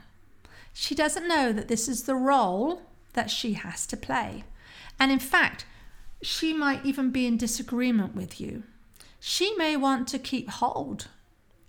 She 0.74 0.96
doesn't 0.96 1.28
know 1.28 1.54
that 1.54 1.68
this 1.68 1.88
is 1.88 2.04
the 2.04 2.16
role 2.16 2.82
that 3.14 3.30
she 3.30 3.54
has 3.54 3.86
to 3.88 3.98
play. 3.98 4.44
And 5.00 5.12
in 5.12 5.20
fact 5.20 5.66
she 6.22 6.54
might 6.54 6.86
even 6.86 7.12
be 7.12 7.26
in 7.26 7.38
disagreement 7.38 8.16
with 8.16 8.42
you. 8.42 8.64
She 9.20 9.56
may 9.56 9.76
want 9.76 10.08
to 10.10 10.20
keep 10.20 10.50
hold 10.50 11.08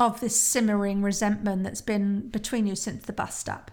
of 0.00 0.20
this 0.20 0.40
simmering 0.40 1.02
resentment 1.02 1.64
that's 1.64 1.80
been 1.80 2.28
between 2.28 2.66
you 2.66 2.76
since 2.76 3.04
the 3.04 3.12
bust 3.12 3.48
up. 3.48 3.70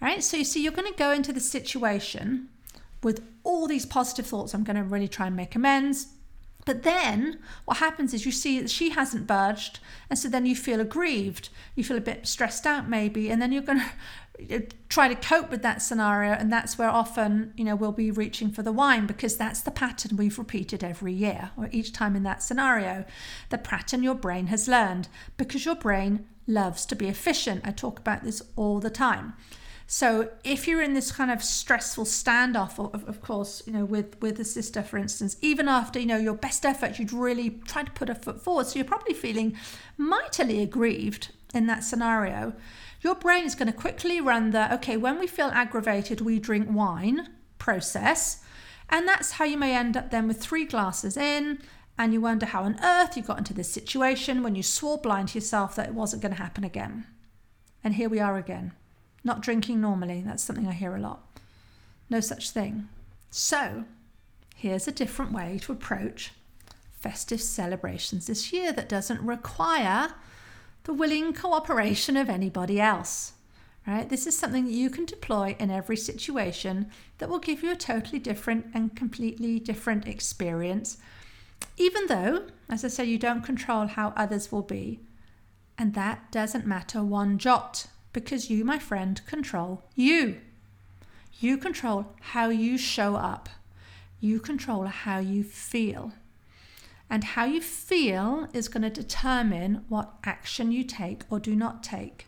Right? 0.00 0.22
So 0.22 0.36
you 0.36 0.44
see, 0.44 0.62
you're 0.62 0.72
going 0.72 0.90
to 0.90 0.98
go 0.98 1.12
into 1.12 1.32
the 1.32 1.40
situation 1.40 2.48
with 3.02 3.24
all 3.44 3.66
these 3.66 3.86
positive 3.86 4.26
thoughts. 4.26 4.54
I'm 4.54 4.64
going 4.64 4.76
to 4.76 4.82
really 4.82 5.08
try 5.08 5.26
and 5.26 5.36
make 5.36 5.54
amends. 5.54 6.08
But 6.64 6.84
then 6.84 7.38
what 7.64 7.78
happens 7.78 8.14
is 8.14 8.24
you 8.24 8.32
see 8.32 8.60
that 8.60 8.70
she 8.70 8.90
hasn't 8.90 9.26
budged, 9.26 9.80
and 10.08 10.18
so 10.18 10.28
then 10.28 10.46
you 10.46 10.54
feel 10.54 10.80
aggrieved. 10.80 11.48
You 11.74 11.82
feel 11.82 11.96
a 11.96 12.00
bit 12.00 12.26
stressed 12.26 12.66
out, 12.66 12.88
maybe, 12.88 13.30
and 13.30 13.42
then 13.42 13.50
you're 13.50 13.62
going 13.62 13.80
to 13.80 14.66
try 14.88 15.08
to 15.08 15.14
cope 15.14 15.50
with 15.50 15.62
that 15.62 15.82
scenario 15.82 16.32
and 16.32 16.52
that's 16.52 16.78
where 16.78 16.88
often 16.88 17.52
you 17.56 17.64
know 17.64 17.76
we'll 17.76 17.92
be 17.92 18.10
reaching 18.10 18.50
for 18.50 18.62
the 18.62 18.72
wine 18.72 19.06
because 19.06 19.36
that's 19.36 19.60
the 19.60 19.70
pattern 19.70 20.16
we've 20.16 20.38
repeated 20.38 20.82
every 20.82 21.12
year 21.12 21.50
or 21.56 21.68
each 21.70 21.92
time 21.92 22.16
in 22.16 22.22
that 22.22 22.42
scenario. 22.42 23.04
The 23.50 23.58
pattern 23.58 24.02
your 24.02 24.14
brain 24.14 24.46
has 24.46 24.68
learned 24.68 25.08
because 25.36 25.64
your 25.64 25.74
brain 25.74 26.26
loves 26.46 26.86
to 26.86 26.96
be 26.96 27.08
efficient. 27.08 27.62
I 27.64 27.70
talk 27.70 27.98
about 27.98 28.24
this 28.24 28.42
all 28.56 28.80
the 28.80 28.90
time 28.90 29.34
so 29.92 30.30
if 30.42 30.66
you're 30.66 30.80
in 30.80 30.94
this 30.94 31.12
kind 31.12 31.30
of 31.30 31.42
stressful 31.42 32.04
standoff 32.04 32.78
of, 32.78 33.06
of 33.06 33.20
course 33.20 33.62
you 33.66 33.72
know 33.72 33.84
with 33.84 34.20
with 34.22 34.40
a 34.40 34.44
sister 34.44 34.82
for 34.82 34.96
instance 34.96 35.36
even 35.42 35.68
after 35.68 35.98
you 35.98 36.06
know 36.06 36.16
your 36.16 36.34
best 36.34 36.64
effort 36.64 36.98
you'd 36.98 37.12
really 37.12 37.50
try 37.66 37.82
to 37.82 37.90
put 37.92 38.08
a 38.08 38.14
foot 38.14 38.40
forward 38.40 38.66
so 38.66 38.78
you're 38.78 38.84
probably 38.84 39.14
feeling 39.14 39.54
mightily 39.98 40.62
aggrieved 40.62 41.30
in 41.52 41.66
that 41.66 41.84
scenario 41.84 42.54
your 43.02 43.16
brain 43.16 43.44
is 43.44 43.56
going 43.56 43.66
to 43.66 43.76
quickly 43.76 44.20
run 44.20 44.52
the 44.52 44.72
okay, 44.74 44.96
when 44.96 45.18
we 45.18 45.26
feel 45.26 45.48
aggravated, 45.48 46.20
we 46.20 46.38
drink 46.38 46.68
wine 46.70 47.28
process. 47.58 48.42
And 48.88 49.08
that's 49.08 49.32
how 49.32 49.44
you 49.44 49.56
may 49.56 49.74
end 49.74 49.96
up 49.96 50.10
then 50.10 50.28
with 50.28 50.40
three 50.40 50.64
glasses 50.64 51.16
in, 51.16 51.58
and 51.98 52.12
you 52.12 52.20
wonder 52.20 52.46
how 52.46 52.62
on 52.62 52.78
earth 52.82 53.16
you 53.16 53.22
got 53.22 53.38
into 53.38 53.54
this 53.54 53.70
situation 53.70 54.42
when 54.42 54.54
you 54.54 54.62
swore 54.62 54.98
blind 54.98 55.28
to 55.28 55.38
yourself 55.38 55.74
that 55.74 55.88
it 55.88 55.94
wasn't 55.94 56.22
going 56.22 56.34
to 56.34 56.42
happen 56.42 56.62
again. 56.62 57.06
And 57.82 57.94
here 57.94 58.08
we 58.08 58.20
are 58.20 58.36
again, 58.36 58.72
not 59.24 59.40
drinking 59.40 59.80
normally. 59.80 60.22
That's 60.24 60.42
something 60.42 60.66
I 60.66 60.72
hear 60.72 60.94
a 60.94 61.00
lot. 61.00 61.22
No 62.10 62.20
such 62.20 62.50
thing. 62.50 62.88
So, 63.30 63.84
here's 64.56 64.86
a 64.86 64.92
different 64.92 65.32
way 65.32 65.58
to 65.62 65.72
approach 65.72 66.32
festive 67.00 67.40
celebrations 67.40 68.26
this 68.26 68.52
year 68.52 68.72
that 68.72 68.88
doesn't 68.88 69.20
require 69.22 70.14
the 70.84 70.92
willing 70.92 71.32
cooperation 71.32 72.16
of 72.16 72.28
anybody 72.28 72.80
else. 72.80 73.32
Right? 73.86 74.08
This 74.08 74.28
is 74.28 74.38
something 74.38 74.66
that 74.66 74.72
you 74.72 74.90
can 74.90 75.06
deploy 75.06 75.56
in 75.58 75.70
every 75.70 75.96
situation 75.96 76.90
that 77.18 77.28
will 77.28 77.40
give 77.40 77.64
you 77.64 77.72
a 77.72 77.76
totally 77.76 78.20
different 78.20 78.66
and 78.74 78.94
completely 78.94 79.58
different 79.58 80.06
experience, 80.06 80.98
even 81.76 82.06
though, 82.06 82.46
as 82.68 82.84
I 82.84 82.88
say, 82.88 83.04
you 83.04 83.18
don't 83.18 83.42
control 83.42 83.86
how 83.88 84.12
others 84.16 84.52
will 84.52 84.62
be. 84.62 85.00
And 85.76 85.94
that 85.94 86.30
doesn't 86.30 86.66
matter 86.66 87.02
one 87.02 87.38
jot 87.38 87.86
because 88.12 88.50
you, 88.50 88.64
my 88.64 88.78
friend, 88.78 89.20
control 89.26 89.82
you. 89.94 90.40
You 91.40 91.58
control 91.58 92.06
how 92.20 92.50
you 92.50 92.78
show 92.78 93.16
up. 93.16 93.48
You 94.20 94.38
control 94.38 94.84
how 94.84 95.18
you 95.18 95.42
feel. 95.42 96.12
And 97.10 97.24
how 97.24 97.44
you 97.44 97.60
feel 97.60 98.48
is 98.52 98.68
going 98.68 98.82
to 98.82 98.90
determine 98.90 99.84
what 99.88 100.14
action 100.24 100.72
you 100.72 100.84
take 100.84 101.22
or 101.30 101.40
do 101.40 101.54
not 101.56 101.82
take. 101.82 102.26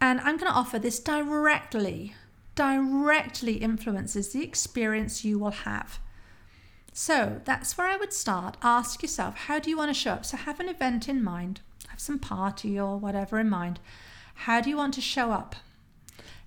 And 0.00 0.20
I'm 0.20 0.36
going 0.36 0.50
to 0.50 0.58
offer 0.58 0.78
this 0.78 0.98
directly, 0.98 2.14
directly 2.54 3.54
influences 3.54 4.32
the 4.32 4.42
experience 4.42 5.24
you 5.24 5.38
will 5.38 5.50
have. 5.50 6.00
So 6.92 7.40
that's 7.44 7.78
where 7.78 7.86
I 7.86 7.96
would 7.96 8.12
start. 8.12 8.56
Ask 8.62 9.02
yourself, 9.02 9.36
how 9.36 9.58
do 9.60 9.70
you 9.70 9.76
want 9.76 9.90
to 9.90 9.94
show 9.94 10.12
up? 10.12 10.24
So 10.24 10.36
have 10.36 10.58
an 10.58 10.68
event 10.68 11.08
in 11.08 11.22
mind, 11.22 11.60
have 11.88 12.00
some 12.00 12.18
party 12.18 12.78
or 12.78 12.96
whatever 12.96 13.38
in 13.38 13.48
mind. 13.48 13.78
How 14.42 14.60
do 14.60 14.70
you 14.70 14.76
want 14.76 14.94
to 14.94 15.00
show 15.00 15.32
up? 15.32 15.56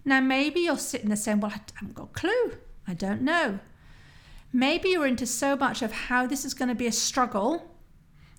Now, 0.06 0.22
maybe 0.22 0.62
you're 0.62 0.78
sitting 0.78 1.10
there 1.10 1.18
saying, 1.18 1.42
Well, 1.42 1.52
I 1.52 1.60
haven't 1.76 1.96
got 1.96 2.04
a 2.04 2.20
clue. 2.20 2.54
I 2.88 2.94
don't 2.94 3.22
know. 3.22 3.60
Maybe 4.54 4.90
you're 4.90 5.06
into 5.06 5.26
so 5.26 5.56
much 5.58 5.82
of 5.82 5.92
how 5.92 6.26
this 6.26 6.46
is 6.46 6.54
going 6.54 6.70
to 6.70 6.76
be 6.76 6.88
a 6.88 6.92
struggle, 6.92 7.70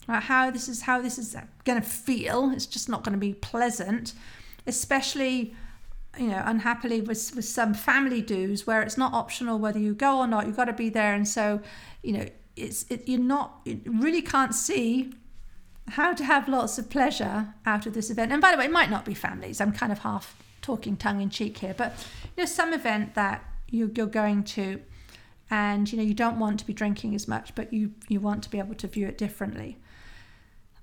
right? 0.09 0.23
how 0.23 0.51
this 0.51 0.69
is 0.69 0.83
how 0.83 1.03
this 1.03 1.19
is 1.19 1.37
going 1.65 1.81
to 1.81 1.87
feel. 1.87 2.51
It's 2.51 2.67
just 2.67 2.89
not 2.89 3.05
going 3.05 3.13
to 3.13 3.19
be 3.19 3.35
pleasant, 3.35 4.15
especially 4.67 5.55
you 6.19 6.29
know 6.29 6.43
unhappily 6.45 7.01
with 7.01 7.35
with 7.35 7.47
some 7.47 7.73
family 7.73 8.21
dues 8.21 8.67
where 8.67 8.83
it's 8.83 8.99
not 8.99 9.15
optional 9.15 9.59
whether 9.59 9.79
you 9.79 9.95
go 9.95 10.19
or 10.19 10.27
not. 10.27 10.47
You've 10.47 10.57
got 10.57 10.67
to 10.67 10.73
be 10.73 10.89
there, 10.89 11.15
and 11.15 11.29
so 11.29 11.61
you 12.03 12.13
know 12.13 12.27
it's 12.57 12.87
it, 12.89 13.07
you're 13.07 13.21
not 13.21 13.61
you 13.65 13.81
really 13.87 14.23
can't 14.23 14.55
see 14.55 15.13
how 15.89 16.15
to 16.15 16.25
have 16.25 16.49
lots 16.49 16.79
of 16.79 16.89
pleasure 16.89 17.55
out 17.67 17.87
of 17.87 17.95
this 17.95 18.11
event. 18.11 18.33
And 18.33 18.41
by 18.41 18.53
the 18.53 18.59
way, 18.59 18.67
it 18.67 18.73
might 18.73 18.91
not 18.91 19.05
be 19.05 19.15
families. 19.15 19.61
I'm 19.61 19.73
kind 19.73 19.93
of 19.93 20.01
half 20.01 20.37
talking 20.63 20.97
tongue 20.97 21.21
in 21.21 21.29
cheek 21.29 21.59
here, 21.59 21.75
but 21.77 21.93
you 22.37 22.43
know 22.43 22.47
some 22.47 22.73
event 22.73 23.15
that 23.15 23.45
you, 23.69 23.91
you're 23.95 24.07
going 24.07 24.45
to 24.45 24.81
and 25.53 25.93
you 25.93 25.99
know 25.99 26.05
you 26.05 26.15
don't 26.15 26.39
want 26.39 26.59
to 26.59 26.67
be 26.67 26.73
drinking 26.73 27.15
as 27.15 27.29
much 27.29 27.55
but 27.55 27.73
you 27.73 27.93
you 28.09 28.19
want 28.19 28.43
to 28.43 28.51
be 28.51 28.59
able 28.59 28.75
to 28.75 28.87
view 28.87 29.07
it 29.07 29.19
differently 29.19 29.79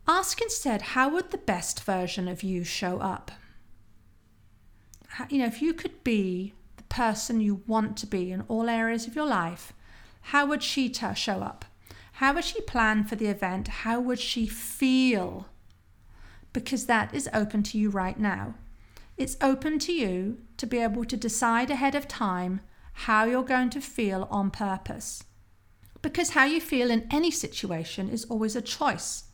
ask 0.08 0.42
instead 0.42 0.82
how 0.82 1.10
would 1.10 1.32
the 1.32 1.38
best 1.38 1.84
version 1.84 2.28
of 2.28 2.44
you 2.44 2.64
show 2.64 3.00
up 3.00 3.32
you 5.30 5.40
know 5.40 5.46
if 5.46 5.62
you 5.62 5.74
could 5.74 6.04
be 6.04 6.54
the 6.78 6.84
person 6.84 7.42
you 7.42 7.62
want 7.68 7.98
to 7.98 8.06
be 8.06 8.32
in 8.32 8.42
all 8.42 8.70
areas 8.70 9.08
of 9.08 9.16
your 9.16 9.26
life 9.26 9.74
how 10.22 10.46
would 10.46 10.62
she 10.62 10.88
t- 10.88 11.16
show 11.16 11.42
up 11.42 11.66
how 12.20 12.34
would 12.34 12.46
she 12.46 12.62
plan 12.62 13.04
for 13.04 13.16
the 13.16 13.28
event 13.28 13.68
how 13.84 14.00
would 14.00 14.20
she 14.20 14.46
feel 14.46 15.48
because 16.54 16.86
that 16.86 17.14
is 17.14 17.30
open 17.34 17.62
to 17.64 17.78
you 17.78 17.90
right 17.90 18.20
now 18.20 18.56
it's 19.20 19.36
open 19.42 19.80
to 19.80 19.92
you 19.92 20.38
to 20.56 20.66
be 20.66 20.78
able 20.80 21.04
to 21.04 21.18
decide 21.18 21.70
ahead 21.70 21.94
of 21.94 22.08
time 22.08 22.62
how 23.04 23.26
you're 23.26 23.44
going 23.44 23.70
to 23.70 23.82
feel 23.82 24.28
on 24.32 24.50
purpose. 24.50 25.24
Because 26.02 26.32
how 26.32 26.46
you 26.46 26.62
feel 26.62 26.90
in 26.90 27.08
any 27.12 27.30
situation 27.30 28.10
is 28.10 28.24
always 28.26 28.56
a 28.56 28.62
choice. 28.62 29.26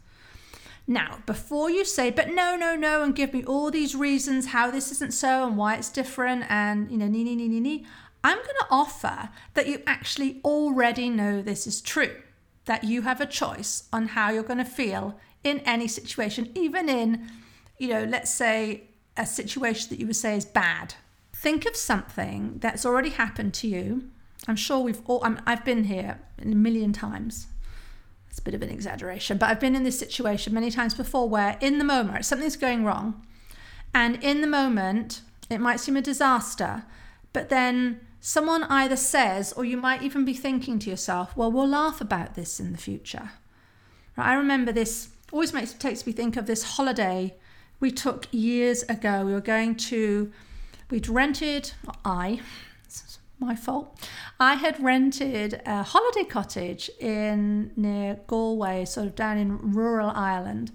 Now, 0.87 1.19
before 1.27 1.69
you 1.69 1.85
say, 1.85 2.09
but 2.09 2.29
no, 2.29 2.55
no, 2.55 2.75
no, 2.75 3.03
and 3.03 3.15
give 3.15 3.33
me 3.33 3.43
all 3.43 3.69
these 3.69 3.95
reasons 3.95 4.47
how 4.47 4.69
this 4.69 4.91
isn't 4.91 5.13
so 5.13 5.47
and 5.47 5.55
why 5.55 5.75
it's 5.75 5.89
different 5.89 6.45
and, 6.49 6.91
you 6.91 6.97
know, 6.97 7.07
nee, 7.07 7.23
nee, 7.23 7.35
nee, 7.35 7.47
nee, 7.47 7.59
nee, 7.59 7.85
I'm 8.23 8.37
going 8.37 8.59
to 8.59 8.67
offer 8.71 9.29
that 9.53 9.67
you 9.67 9.81
actually 9.85 10.41
already 10.43 11.09
know 11.09 11.41
this 11.41 11.65
is 11.65 11.81
true, 11.81 12.15
that 12.65 12.83
you 12.83 13.03
have 13.03 13.21
a 13.21 13.25
choice 13.25 13.87
on 13.93 14.09
how 14.09 14.29
you're 14.31 14.43
going 14.43 14.57
to 14.57 14.65
feel 14.65 15.17
in 15.43 15.59
any 15.59 15.87
situation, 15.87 16.51
even 16.55 16.89
in, 16.89 17.29
you 17.77 17.87
know, 17.87 18.03
let's 18.03 18.33
say 18.33 18.85
a 19.15 19.25
situation 19.25 19.89
that 19.89 19.99
you 19.99 20.07
would 20.07 20.15
say 20.15 20.35
is 20.35 20.45
bad, 20.45 20.95
Think 21.35 21.65
of 21.65 21.75
something 21.75 22.59
that's 22.59 22.85
already 22.85 23.09
happened 23.09 23.53
to 23.55 23.67
you. 23.67 24.09
I'm 24.47 24.55
sure 24.55 24.79
we've 24.79 25.01
all, 25.05 25.23
i 25.23 25.49
have 25.49 25.65
been 25.65 25.83
here 25.83 26.19
a 26.41 26.45
million 26.45 26.93
times. 26.93 27.47
It's 28.29 28.39
a 28.39 28.41
bit 28.41 28.53
of 28.53 28.61
an 28.61 28.69
exaggeration, 28.69 29.37
but 29.37 29.49
I've 29.49 29.59
been 29.59 29.75
in 29.75 29.83
this 29.83 29.99
situation 29.99 30.53
many 30.53 30.71
times 30.71 30.93
before 30.93 31.27
where 31.27 31.57
in 31.59 31.77
the 31.77 31.83
moment 31.83 32.25
something's 32.25 32.55
going 32.55 32.85
wrong. 32.85 33.25
And 33.93 34.23
in 34.23 34.41
the 34.41 34.47
moment, 34.47 35.21
it 35.49 35.59
might 35.59 35.79
seem 35.79 35.97
a 35.97 36.01
disaster, 36.01 36.83
but 37.33 37.49
then 37.49 37.99
someone 38.25 38.63
either 38.63 38.95
says, 38.95 39.53
or 39.53 39.63
you 39.63 39.77
might 39.77 40.01
even 40.01 40.25
be 40.25 40.33
thinking 40.33 40.79
to 40.79 40.89
yourself, 40.89 41.37
well, 41.37 41.51
we'll 41.51 41.67
laugh 41.67 42.01
about 42.01 42.33
this 42.33 42.59
in 42.59 42.71
the 42.71 42.77
future. 42.77 43.29
I 44.17 44.33
remember 44.33 44.71
this, 44.71 45.09
always 45.31 45.53
makes, 45.53 45.73
takes 45.73 46.07
me 46.07 46.11
think 46.11 46.35
of 46.35 46.47
this 46.47 46.63
holiday 46.63 47.35
we 47.79 47.91
took 47.91 48.27
years 48.31 48.81
ago. 48.83 49.25
We 49.25 49.33
were 49.33 49.41
going 49.41 49.75
to 49.75 50.31
We'd 50.89 51.07
rented, 51.07 51.73
I, 52.03 52.41
my 53.39 53.55
fault. 53.55 54.07
I 54.39 54.53
had 54.53 54.81
rented 54.81 55.61
a 55.65 55.81
holiday 55.81 56.23
cottage 56.23 56.91
in 56.99 57.71
near 57.75 58.19
Galway, 58.27 58.85
sort 58.85 59.07
of 59.07 59.15
down 59.15 59.37
in 59.39 59.73
rural 59.73 60.11
Ireland. 60.11 60.71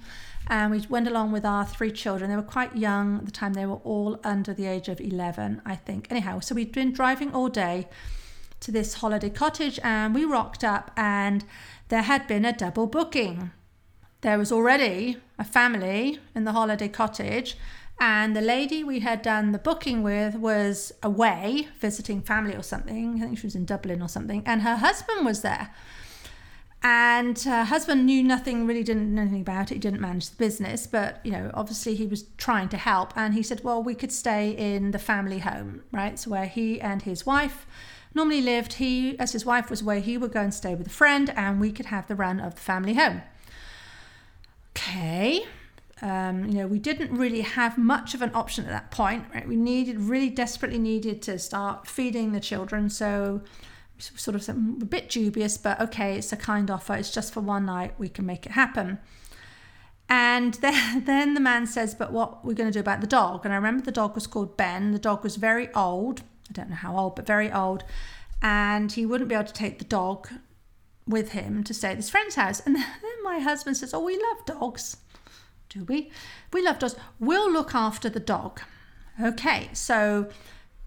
And 0.50 0.72
we 0.72 0.84
went 0.88 1.06
along 1.06 1.30
with 1.30 1.44
our 1.44 1.64
three 1.64 1.92
children. 1.92 2.28
They 2.28 2.36
were 2.36 2.42
quite 2.42 2.76
young 2.76 3.18
at 3.18 3.24
the 3.24 3.30
time. 3.30 3.52
They 3.52 3.66
were 3.66 3.76
all 3.76 4.18
under 4.24 4.52
the 4.52 4.66
age 4.66 4.88
of 4.88 5.00
11, 5.00 5.62
I 5.64 5.76
think. 5.76 6.08
Anyhow, 6.10 6.40
so 6.40 6.56
we'd 6.56 6.72
been 6.72 6.92
driving 6.92 7.32
all 7.32 7.48
day 7.48 7.88
to 8.58 8.72
this 8.72 8.94
holiday 8.94 9.30
cottage 9.30 9.78
and 9.84 10.12
we 10.12 10.24
rocked 10.24 10.64
up 10.64 10.90
and 10.96 11.44
there 11.88 12.02
had 12.02 12.26
been 12.26 12.44
a 12.44 12.52
double 12.52 12.88
booking. 12.88 13.52
There 14.22 14.38
was 14.38 14.50
already 14.50 15.18
a 15.38 15.44
family 15.44 16.18
in 16.34 16.44
the 16.44 16.52
holiday 16.52 16.88
cottage 16.88 17.56
and 18.00 18.34
the 18.34 18.40
lady 18.40 18.82
we 18.82 19.00
had 19.00 19.22
done 19.22 19.52
the 19.52 19.58
booking 19.58 20.02
with 20.02 20.34
was 20.34 20.90
away 21.00 21.68
visiting 21.78 22.22
family 22.22 22.56
or 22.56 22.62
something. 22.62 23.22
I 23.22 23.26
think 23.26 23.38
she 23.38 23.46
was 23.46 23.54
in 23.54 23.66
Dublin 23.66 24.02
or 24.02 24.08
something. 24.08 24.42
And 24.46 24.62
her 24.62 24.76
husband 24.76 25.24
was 25.24 25.42
there. 25.42 25.70
And 26.82 27.38
her 27.40 27.64
husband 27.64 28.06
knew 28.06 28.22
nothing, 28.22 28.66
really 28.66 28.82
didn't 28.82 29.14
know 29.14 29.22
anything 29.22 29.42
about 29.42 29.70
it. 29.70 29.74
He 29.74 29.80
didn't 29.80 30.00
manage 30.00 30.30
the 30.30 30.36
business, 30.36 30.86
but 30.86 31.20
you 31.24 31.30
know, 31.30 31.50
obviously 31.52 31.94
he 31.94 32.06
was 32.06 32.24
trying 32.38 32.70
to 32.70 32.78
help. 32.78 33.12
And 33.16 33.34
he 33.34 33.42
said, 33.42 33.62
Well, 33.62 33.82
we 33.82 33.94
could 33.94 34.12
stay 34.12 34.50
in 34.52 34.92
the 34.92 34.98
family 34.98 35.40
home, 35.40 35.82
right? 35.92 36.18
So 36.18 36.30
where 36.30 36.46
he 36.46 36.80
and 36.80 37.02
his 37.02 37.26
wife 37.26 37.66
normally 38.14 38.40
lived, 38.40 38.74
he, 38.74 39.18
as 39.18 39.32
his 39.32 39.44
wife 39.44 39.68
was 39.68 39.82
away, 39.82 40.00
he 40.00 40.16
would 40.16 40.32
go 40.32 40.40
and 40.40 40.54
stay 40.54 40.74
with 40.74 40.86
a 40.86 40.90
friend, 40.90 41.30
and 41.36 41.60
we 41.60 41.70
could 41.70 41.86
have 41.86 42.08
the 42.08 42.14
run 42.14 42.40
of 42.40 42.54
the 42.54 42.60
family 42.60 42.94
home. 42.94 43.22
Okay, 44.76 45.44
um, 46.02 46.46
you 46.46 46.54
know, 46.54 46.66
we 46.66 46.78
didn't 46.78 47.14
really 47.16 47.42
have 47.42 47.76
much 47.76 48.14
of 48.14 48.22
an 48.22 48.30
option 48.34 48.64
at 48.64 48.70
that 48.70 48.90
point. 48.90 49.26
Right? 49.34 49.46
We 49.46 49.56
needed, 49.56 50.00
really 50.00 50.30
desperately 50.30 50.78
needed 50.78 51.20
to 51.22 51.38
start 51.38 51.86
feeding 51.86 52.32
the 52.32 52.40
children. 52.40 52.88
So, 52.88 53.42
sort 54.00 54.34
of 54.34 54.48
a 54.48 54.52
bit 54.84 55.08
dubious, 55.08 55.56
but 55.56 55.80
okay, 55.80 56.16
it's 56.16 56.32
a 56.32 56.36
kind 56.36 56.70
offer. 56.70 56.94
It's 56.94 57.10
just 57.10 57.32
for 57.32 57.40
one 57.40 57.66
night. 57.66 57.94
We 57.98 58.08
can 58.08 58.26
make 58.26 58.46
it 58.46 58.52
happen. 58.52 58.98
And 60.08 60.54
then, 60.54 61.04
then 61.06 61.34
the 61.34 61.40
man 61.40 61.66
says, 61.66 61.94
But 61.94 62.12
what 62.12 62.44
we're 62.44 62.54
going 62.54 62.70
to 62.70 62.72
do 62.72 62.80
about 62.80 63.00
the 63.00 63.06
dog? 63.06 63.44
And 63.44 63.52
I 63.52 63.56
remember 63.56 63.84
the 63.84 63.92
dog 63.92 64.14
was 64.14 64.26
called 64.26 64.56
Ben. 64.56 64.92
The 64.92 64.98
dog 64.98 65.22
was 65.22 65.36
very 65.36 65.72
old. 65.74 66.22
I 66.48 66.52
don't 66.52 66.70
know 66.70 66.76
how 66.76 66.96
old, 66.96 67.16
but 67.16 67.26
very 67.26 67.50
old. 67.52 67.84
And 68.42 68.90
he 68.90 69.06
wouldn't 69.06 69.28
be 69.28 69.34
able 69.34 69.44
to 69.46 69.52
take 69.52 69.78
the 69.78 69.84
dog 69.84 70.28
with 71.06 71.32
him 71.32 71.62
to 71.64 71.74
stay 71.74 71.90
at 71.90 71.96
his 71.96 72.10
friend's 72.10 72.34
house. 72.34 72.60
And 72.60 72.76
then 72.76 73.22
my 73.22 73.38
husband 73.38 73.76
says, 73.76 73.94
Oh, 73.94 74.04
we 74.04 74.14
love 74.16 74.46
dogs 74.46 74.96
do 75.70 75.84
we? 75.84 76.10
We 76.52 76.62
love 76.62 76.78
dogs. 76.78 76.96
We'll 77.18 77.50
look 77.50 77.74
after 77.74 78.10
the 78.10 78.20
dog. 78.20 78.60
Okay, 79.22 79.70
so 79.72 80.28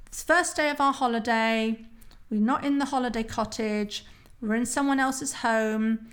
it's 0.06 0.22
first 0.22 0.56
day 0.56 0.70
of 0.70 0.80
our 0.80 0.94
holiday. 0.94 1.86
We're 2.34 2.40
not 2.40 2.66
in 2.66 2.80
the 2.80 2.86
holiday 2.86 3.22
cottage. 3.22 4.06
We're 4.42 4.56
in 4.56 4.66
someone 4.66 5.00
else's 5.00 5.34
home. 5.34 6.10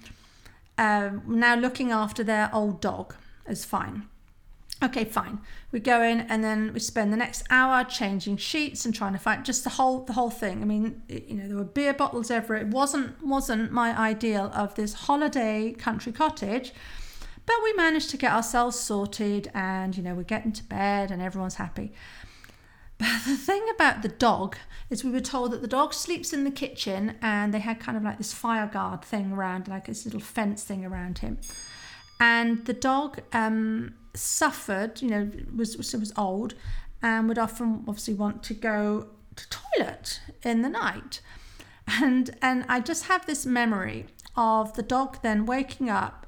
Um, 0.76 1.22
now 1.26 1.54
looking 1.54 1.92
after 1.92 2.22
their 2.22 2.50
old 2.54 2.82
dog 2.82 3.14
is 3.48 3.64
fine. 3.64 4.06
Okay, 4.82 5.04
fine. 5.04 5.38
We 5.72 5.80
go 5.80 6.02
in 6.02 6.20
and 6.20 6.44
then 6.44 6.74
we 6.74 6.80
spend 6.80 7.10
the 7.10 7.16
next 7.16 7.44
hour 7.48 7.84
changing 7.84 8.36
sheets 8.36 8.84
and 8.84 8.94
trying 8.94 9.14
to 9.14 9.18
find 9.18 9.46
just 9.46 9.64
the 9.64 9.70
whole 9.70 10.04
the 10.04 10.12
whole 10.12 10.28
thing. 10.28 10.60
I 10.60 10.66
mean, 10.66 11.02
you 11.08 11.36
know, 11.36 11.48
there 11.48 11.56
were 11.56 11.64
beer 11.64 11.94
bottles 11.94 12.30
everywhere. 12.30 12.66
It 12.66 12.68
wasn't 12.68 13.24
wasn't 13.24 13.72
my 13.72 13.98
ideal 13.98 14.50
of 14.54 14.74
this 14.74 14.92
holiday 14.92 15.72
country 15.72 16.12
cottage 16.12 16.74
but 17.50 17.64
we 17.64 17.72
managed 17.72 18.10
to 18.10 18.16
get 18.16 18.32
ourselves 18.32 18.78
sorted 18.78 19.50
and, 19.54 19.96
you 19.96 20.04
know, 20.04 20.14
we're 20.14 20.22
getting 20.22 20.52
to 20.52 20.62
bed 20.64 21.10
and 21.10 21.20
everyone's 21.20 21.56
happy. 21.56 21.92
But 23.00 23.24
the 23.26 23.34
thing 23.34 23.66
about 23.74 24.02
the 24.02 24.08
dog 24.08 24.56
is 24.90 25.02
we 25.02 25.10
were 25.10 25.20
told 25.20 25.52
that 25.52 25.62
the 25.62 25.68
dog 25.68 25.94
sleeps 25.94 26.34
in 26.34 26.44
the 26.44 26.50
kitchen 26.50 27.16
and 27.22 27.54
they 27.54 27.58
had 27.58 27.80
kind 27.80 27.96
of 27.96 28.04
like 28.04 28.18
this 28.18 28.34
fire 28.34 28.66
guard 28.66 29.02
thing 29.02 29.32
around, 29.32 29.68
like 29.68 29.86
this 29.86 30.04
little 30.04 30.20
fence 30.20 30.62
thing 30.64 30.84
around 30.84 31.18
him. 31.18 31.38
And 32.20 32.66
the 32.66 32.74
dog 32.74 33.22
um, 33.32 33.94
suffered, 34.12 35.00
you 35.00 35.08
know, 35.08 35.30
was, 35.56 35.78
was, 35.78 36.12
old 36.14 36.52
and 37.00 37.26
would 37.26 37.38
often 37.38 37.84
obviously 37.88 38.12
want 38.12 38.42
to 38.42 38.54
go 38.54 39.08
to 39.34 39.48
toilet 39.48 40.20
in 40.42 40.60
the 40.60 40.68
night. 40.68 41.22
And, 42.02 42.36
and 42.42 42.66
I 42.68 42.80
just 42.80 43.04
have 43.04 43.24
this 43.24 43.46
memory 43.46 44.08
of 44.36 44.74
the 44.74 44.82
dog 44.82 45.22
then 45.22 45.46
waking 45.46 45.88
up 45.88 46.19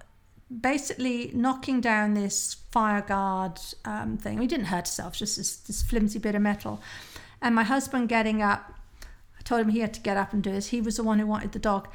basically 0.60 1.30
knocking 1.34 1.80
down 1.80 2.14
this 2.14 2.54
fire 2.70 3.02
guard 3.02 3.60
um, 3.84 4.16
thing. 4.18 4.40
He 4.40 4.46
didn't 4.46 4.66
hurt 4.66 4.86
himself, 4.88 5.16
just 5.16 5.36
this, 5.36 5.56
this 5.56 5.82
flimsy 5.82 6.18
bit 6.18 6.34
of 6.34 6.42
metal. 6.42 6.80
And 7.40 7.54
my 7.54 7.64
husband 7.64 8.08
getting 8.08 8.42
up, 8.42 8.74
I 9.38 9.42
told 9.42 9.60
him 9.62 9.70
he 9.70 9.80
had 9.80 9.94
to 9.94 10.00
get 10.00 10.16
up 10.16 10.32
and 10.32 10.42
do 10.42 10.52
this. 10.52 10.68
He 10.68 10.80
was 10.80 10.96
the 10.96 11.04
one 11.04 11.18
who 11.18 11.26
wanted 11.26 11.52
the 11.52 11.58
dog, 11.58 11.88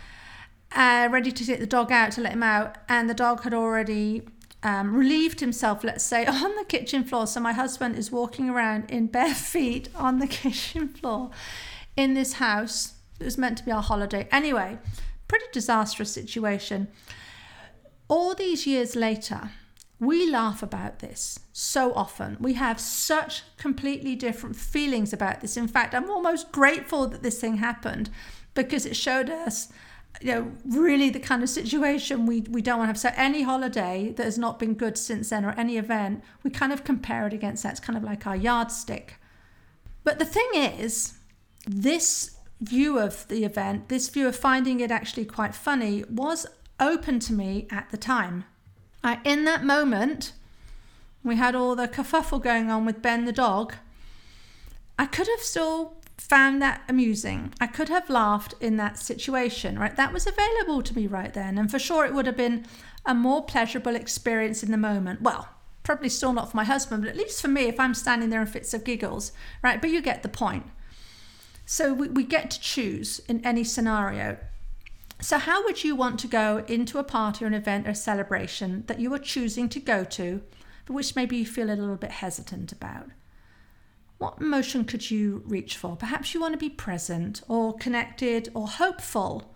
uh, 0.75 1.07
ready 1.11 1.31
to 1.31 1.43
get 1.43 1.59
the 1.59 1.67
dog 1.67 1.91
out 1.91 2.11
to 2.13 2.21
let 2.21 2.33
him 2.33 2.43
out. 2.43 2.77
And 2.89 3.09
the 3.09 3.13
dog 3.13 3.43
had 3.43 3.53
already 3.53 4.23
um, 4.63 4.95
relieved 4.95 5.39
himself, 5.39 5.83
let's 5.83 6.03
say, 6.03 6.25
on 6.27 6.55
the 6.55 6.65
kitchen 6.67 7.03
floor. 7.03 7.27
So 7.27 7.39
my 7.39 7.53
husband 7.53 7.97
is 7.97 8.11
walking 8.11 8.49
around 8.49 8.89
in 8.89 9.07
bare 9.07 9.35
feet 9.35 9.89
on 9.95 10.19
the 10.19 10.27
kitchen 10.27 10.89
floor 10.89 11.31
in 11.95 12.13
this 12.13 12.33
house. 12.33 12.93
It 13.19 13.25
was 13.25 13.37
meant 13.37 13.57
to 13.59 13.65
be 13.65 13.71
our 13.71 13.81
holiday. 13.81 14.27
Anyway, 14.31 14.77
pretty 15.27 15.45
disastrous 15.51 16.11
situation. 16.11 16.87
All 18.09 18.33
these 18.33 18.65
years 18.65 18.95
later, 18.95 19.51
we 19.99 20.29
laugh 20.29 20.61
about 20.61 20.99
this 20.99 21.39
so 21.51 21.93
often. 21.93 22.37
We 22.39 22.53
have 22.53 22.79
such 22.79 23.43
completely 23.57 24.15
different 24.15 24.55
feelings 24.55 25.11
about 25.11 25.41
this. 25.41 25.57
In 25.57 25.67
fact, 25.67 25.95
I'm 25.95 26.09
almost 26.09 26.51
grateful 26.51 27.07
that 27.07 27.23
this 27.23 27.41
thing 27.41 27.57
happened 27.57 28.09
because 28.53 28.85
it 28.85 28.95
showed 28.95 29.29
us 29.29 29.71
you 30.21 30.33
know, 30.33 30.51
really 30.65 31.09
the 31.09 31.19
kind 31.19 31.43
of 31.43 31.49
situation 31.49 32.25
we, 32.25 32.41
we 32.41 32.61
don't 32.61 32.79
want 32.79 32.87
to 32.87 32.91
have. 32.91 32.99
So 32.99 33.11
any 33.15 33.43
holiday 33.43 34.13
that 34.15 34.23
has 34.23 34.37
not 34.37 34.59
been 34.59 34.73
good 34.73 34.97
since 34.97 35.29
then 35.29 35.45
or 35.45 35.51
any 35.51 35.77
event, 35.77 36.23
we 36.43 36.49
kind 36.49 36.73
of 36.73 36.83
compare 36.83 37.27
it 37.27 37.33
against 37.33 37.63
that. 37.63 37.71
It's 37.71 37.79
kind 37.79 37.97
of 37.97 38.03
like 38.03 38.25
our 38.25 38.35
yardstick. 38.35 39.19
But 40.03 40.19
the 40.19 40.25
thing 40.25 40.49
is, 40.53 41.13
this 41.67 42.37
view 42.61 42.97
of 42.97 43.27
the 43.27 43.43
event, 43.43 43.89
this 43.89 44.09
view 44.09 44.27
of 44.27 44.35
finding 44.35 44.79
it 44.79 44.89
actually 44.89 45.25
quite 45.25 45.53
funny, 45.53 46.03
was 46.09 46.47
open 46.79 47.19
to 47.21 47.33
me 47.33 47.67
at 47.69 47.89
the 47.89 47.97
time. 47.97 48.45
I, 49.03 49.19
in 49.23 49.45
that 49.45 49.63
moment, 49.63 50.33
we 51.23 51.35
had 51.35 51.55
all 51.55 51.75
the 51.75 51.87
kerfuffle 51.87 52.41
going 52.41 52.69
on 52.69 52.85
with 52.85 53.01
Ben 53.01 53.25
the 53.25 53.31
dog. 53.31 53.73
I 54.97 55.05
could 55.05 55.27
have 55.27 55.41
still 55.41 55.97
found 56.17 56.61
that 56.61 56.81
amusing. 56.89 57.53
I 57.61 57.67
could 57.67 57.89
have 57.89 58.09
laughed 58.09 58.55
in 58.59 58.77
that 58.77 58.97
situation, 58.97 59.77
right? 59.77 59.95
That 59.95 60.13
was 60.13 60.27
available 60.27 60.81
to 60.81 60.95
me 60.95 61.07
right 61.07 61.33
then. 61.33 61.57
And 61.57 61.69
for 61.69 61.79
sure, 61.79 62.05
it 62.05 62.13
would 62.13 62.25
have 62.25 62.37
been 62.37 62.65
a 63.05 63.13
more 63.13 63.45
pleasurable 63.45 63.95
experience 63.95 64.63
in 64.63 64.71
the 64.71 64.77
moment. 64.77 65.21
Well, 65.21 65.49
probably 65.83 66.09
still 66.09 66.33
not 66.33 66.51
for 66.51 66.57
my 66.57 66.65
husband, 66.65 67.03
but 67.03 67.09
at 67.09 67.15
least 67.15 67.41
for 67.41 67.47
me, 67.47 67.63
if 67.63 67.79
I'm 67.79 67.93
standing 67.93 68.29
there 68.29 68.41
in 68.41 68.47
fits 68.47 68.73
of 68.73 68.83
giggles, 68.83 69.31
right? 69.63 69.79
But 69.79 69.91
you 69.91 70.01
get 70.01 70.23
the 70.23 70.29
point. 70.29 70.65
So 71.65 71.93
we, 71.93 72.09
we 72.09 72.23
get 72.23 72.51
to 72.51 72.59
choose 72.59 73.19
in 73.27 73.45
any 73.45 73.63
scenario. 73.63 74.37
So, 75.19 75.39
how 75.39 75.63
would 75.63 75.83
you 75.83 75.95
want 75.95 76.19
to 76.19 76.27
go 76.27 76.63
into 76.67 76.99
a 76.99 77.03
party 77.03 77.43
or 77.43 77.47
an 77.47 77.53
event 77.55 77.87
or 77.87 77.91
a 77.91 77.95
celebration 77.95 78.83
that 78.85 78.99
you 78.99 79.13
are 79.13 79.19
choosing 79.19 79.67
to 79.69 79.79
go 79.79 80.03
to, 80.03 80.43
but 80.85 80.93
which 80.93 81.15
maybe 81.15 81.37
you 81.37 81.45
feel 81.45 81.69
a 81.69 81.73
little 81.73 81.95
bit 81.95 82.11
hesitant 82.11 82.71
about? 82.71 83.09
What 84.19 84.39
emotion 84.39 84.85
could 84.85 85.09
you 85.09 85.43
reach 85.45 85.75
for? 85.75 85.95
Perhaps 85.95 86.33
you 86.33 86.41
want 86.41 86.53
to 86.53 86.59
be 86.59 86.69
present 86.69 87.41
or 87.47 87.75
connected 87.77 88.49
or 88.53 88.67
hopeful, 88.67 89.55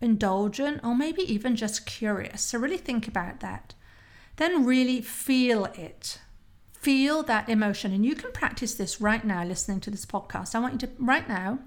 indulgent, 0.00 0.80
or 0.84 0.94
maybe 0.94 1.22
even 1.22 1.56
just 1.56 1.84
curious. 1.84 2.42
So, 2.42 2.58
really 2.58 2.78
think 2.78 3.08
about 3.08 3.40
that. 3.40 3.74
Then, 4.36 4.64
really 4.64 5.00
feel 5.00 5.64
it. 5.74 6.20
Feel 6.72 7.24
that 7.24 7.48
emotion. 7.48 7.92
And 7.92 8.06
you 8.06 8.14
can 8.14 8.30
practice 8.30 8.74
this 8.74 9.00
right 9.00 9.24
now 9.24 9.44
listening 9.44 9.80
to 9.80 9.90
this 9.90 10.06
podcast. 10.06 10.54
I 10.54 10.60
want 10.60 10.74
you 10.74 10.86
to, 10.86 10.92
right 10.98 11.28
now, 11.28 11.58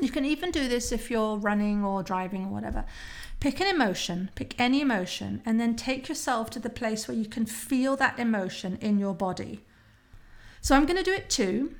you 0.00 0.10
can 0.10 0.24
even 0.24 0.50
do 0.50 0.68
this 0.68 0.92
if 0.92 1.10
you're 1.10 1.36
running 1.36 1.84
or 1.84 2.02
driving 2.02 2.46
or 2.46 2.48
whatever. 2.48 2.84
Pick 3.40 3.60
an 3.60 3.66
emotion, 3.66 4.30
pick 4.34 4.58
any 4.60 4.80
emotion, 4.80 5.42
and 5.44 5.60
then 5.60 5.74
take 5.76 6.08
yourself 6.08 6.48
to 6.50 6.58
the 6.58 6.70
place 6.70 7.08
where 7.08 7.16
you 7.16 7.26
can 7.26 7.44
feel 7.44 7.96
that 7.96 8.18
emotion 8.18 8.78
in 8.80 8.98
your 8.98 9.14
body. 9.14 9.60
So 10.60 10.76
I'm 10.76 10.86
going 10.86 10.96
to 10.96 11.02
do 11.02 11.12
it 11.12 11.28
too. 11.28 11.74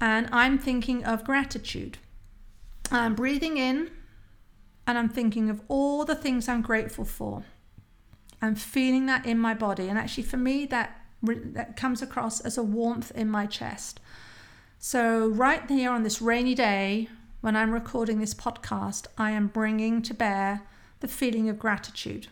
And 0.00 0.28
I'm 0.30 0.58
thinking 0.58 1.04
of 1.04 1.24
gratitude. 1.24 1.98
I'm 2.90 3.14
breathing 3.14 3.56
in 3.56 3.90
and 4.86 4.96
I'm 4.96 5.08
thinking 5.08 5.50
of 5.50 5.60
all 5.68 6.04
the 6.04 6.14
things 6.14 6.48
I'm 6.48 6.62
grateful 6.62 7.04
for. 7.04 7.44
I'm 8.40 8.54
feeling 8.54 9.06
that 9.06 9.26
in 9.26 9.38
my 9.38 9.54
body. 9.54 9.88
And 9.88 9.98
actually, 9.98 10.22
for 10.22 10.36
me, 10.36 10.64
that, 10.66 11.00
that 11.22 11.76
comes 11.76 12.00
across 12.00 12.40
as 12.40 12.56
a 12.56 12.62
warmth 12.62 13.10
in 13.14 13.28
my 13.28 13.46
chest. 13.46 14.00
So, 14.78 15.26
right 15.26 15.68
here 15.68 15.90
on 15.90 16.04
this 16.04 16.22
rainy 16.22 16.54
day, 16.54 17.08
when 17.40 17.54
I'm 17.54 17.72
recording 17.72 18.18
this 18.18 18.34
podcast, 18.34 19.06
I 19.16 19.30
am 19.30 19.46
bringing 19.46 20.02
to 20.02 20.14
bear 20.14 20.62
the 21.00 21.06
feeling 21.06 21.48
of 21.48 21.58
gratitude. 21.58 22.26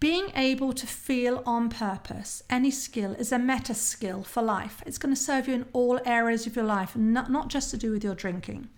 Being 0.00 0.32
able 0.34 0.72
to 0.72 0.86
feel 0.86 1.42
on 1.46 1.68
purpose 1.68 2.42
any 2.50 2.72
skill 2.72 3.12
is 3.12 3.30
a 3.30 3.38
meta 3.38 3.74
skill 3.74 4.24
for 4.24 4.42
life. 4.42 4.82
It's 4.84 4.98
going 4.98 5.14
to 5.14 5.20
serve 5.20 5.46
you 5.46 5.54
in 5.54 5.66
all 5.72 6.00
areas 6.04 6.46
of 6.46 6.56
your 6.56 6.64
life, 6.64 6.96
not, 6.96 7.30
not 7.30 7.48
just 7.48 7.70
to 7.70 7.76
do 7.76 7.92
with 7.92 8.02
your 8.02 8.16
drinking. 8.16 8.68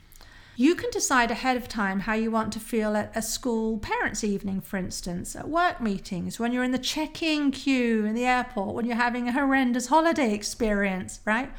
You 0.55 0.75
can 0.75 0.91
decide 0.91 1.31
ahead 1.31 1.57
of 1.57 1.67
time 1.67 2.01
how 2.01 2.13
you 2.13 2.31
want 2.31 2.53
to 2.53 2.61
feel 2.61 2.95
at 2.95 3.17
a 3.17 3.23
school 3.23 3.79
parents' 3.79 4.23
evening, 4.23 4.61
for 4.61 4.77
instance, 4.77 5.35
at 5.35 5.49
work 5.49 5.81
meetings, 5.81 6.39
when 6.39 6.53
you're 6.53 6.65
in 6.65 6.73
the 6.73 6.79
check 6.79 7.23
in 7.23 7.53
queue 7.53 8.05
in 8.05 8.15
the 8.15 8.27
airport, 8.27 8.75
when 8.75 8.85
you're 8.85 8.97
having 8.97 9.29
a 9.29 9.33
horrendous 9.33 9.87
holiday 9.87 10.35
experience, 10.35 11.21
right? 11.25 11.51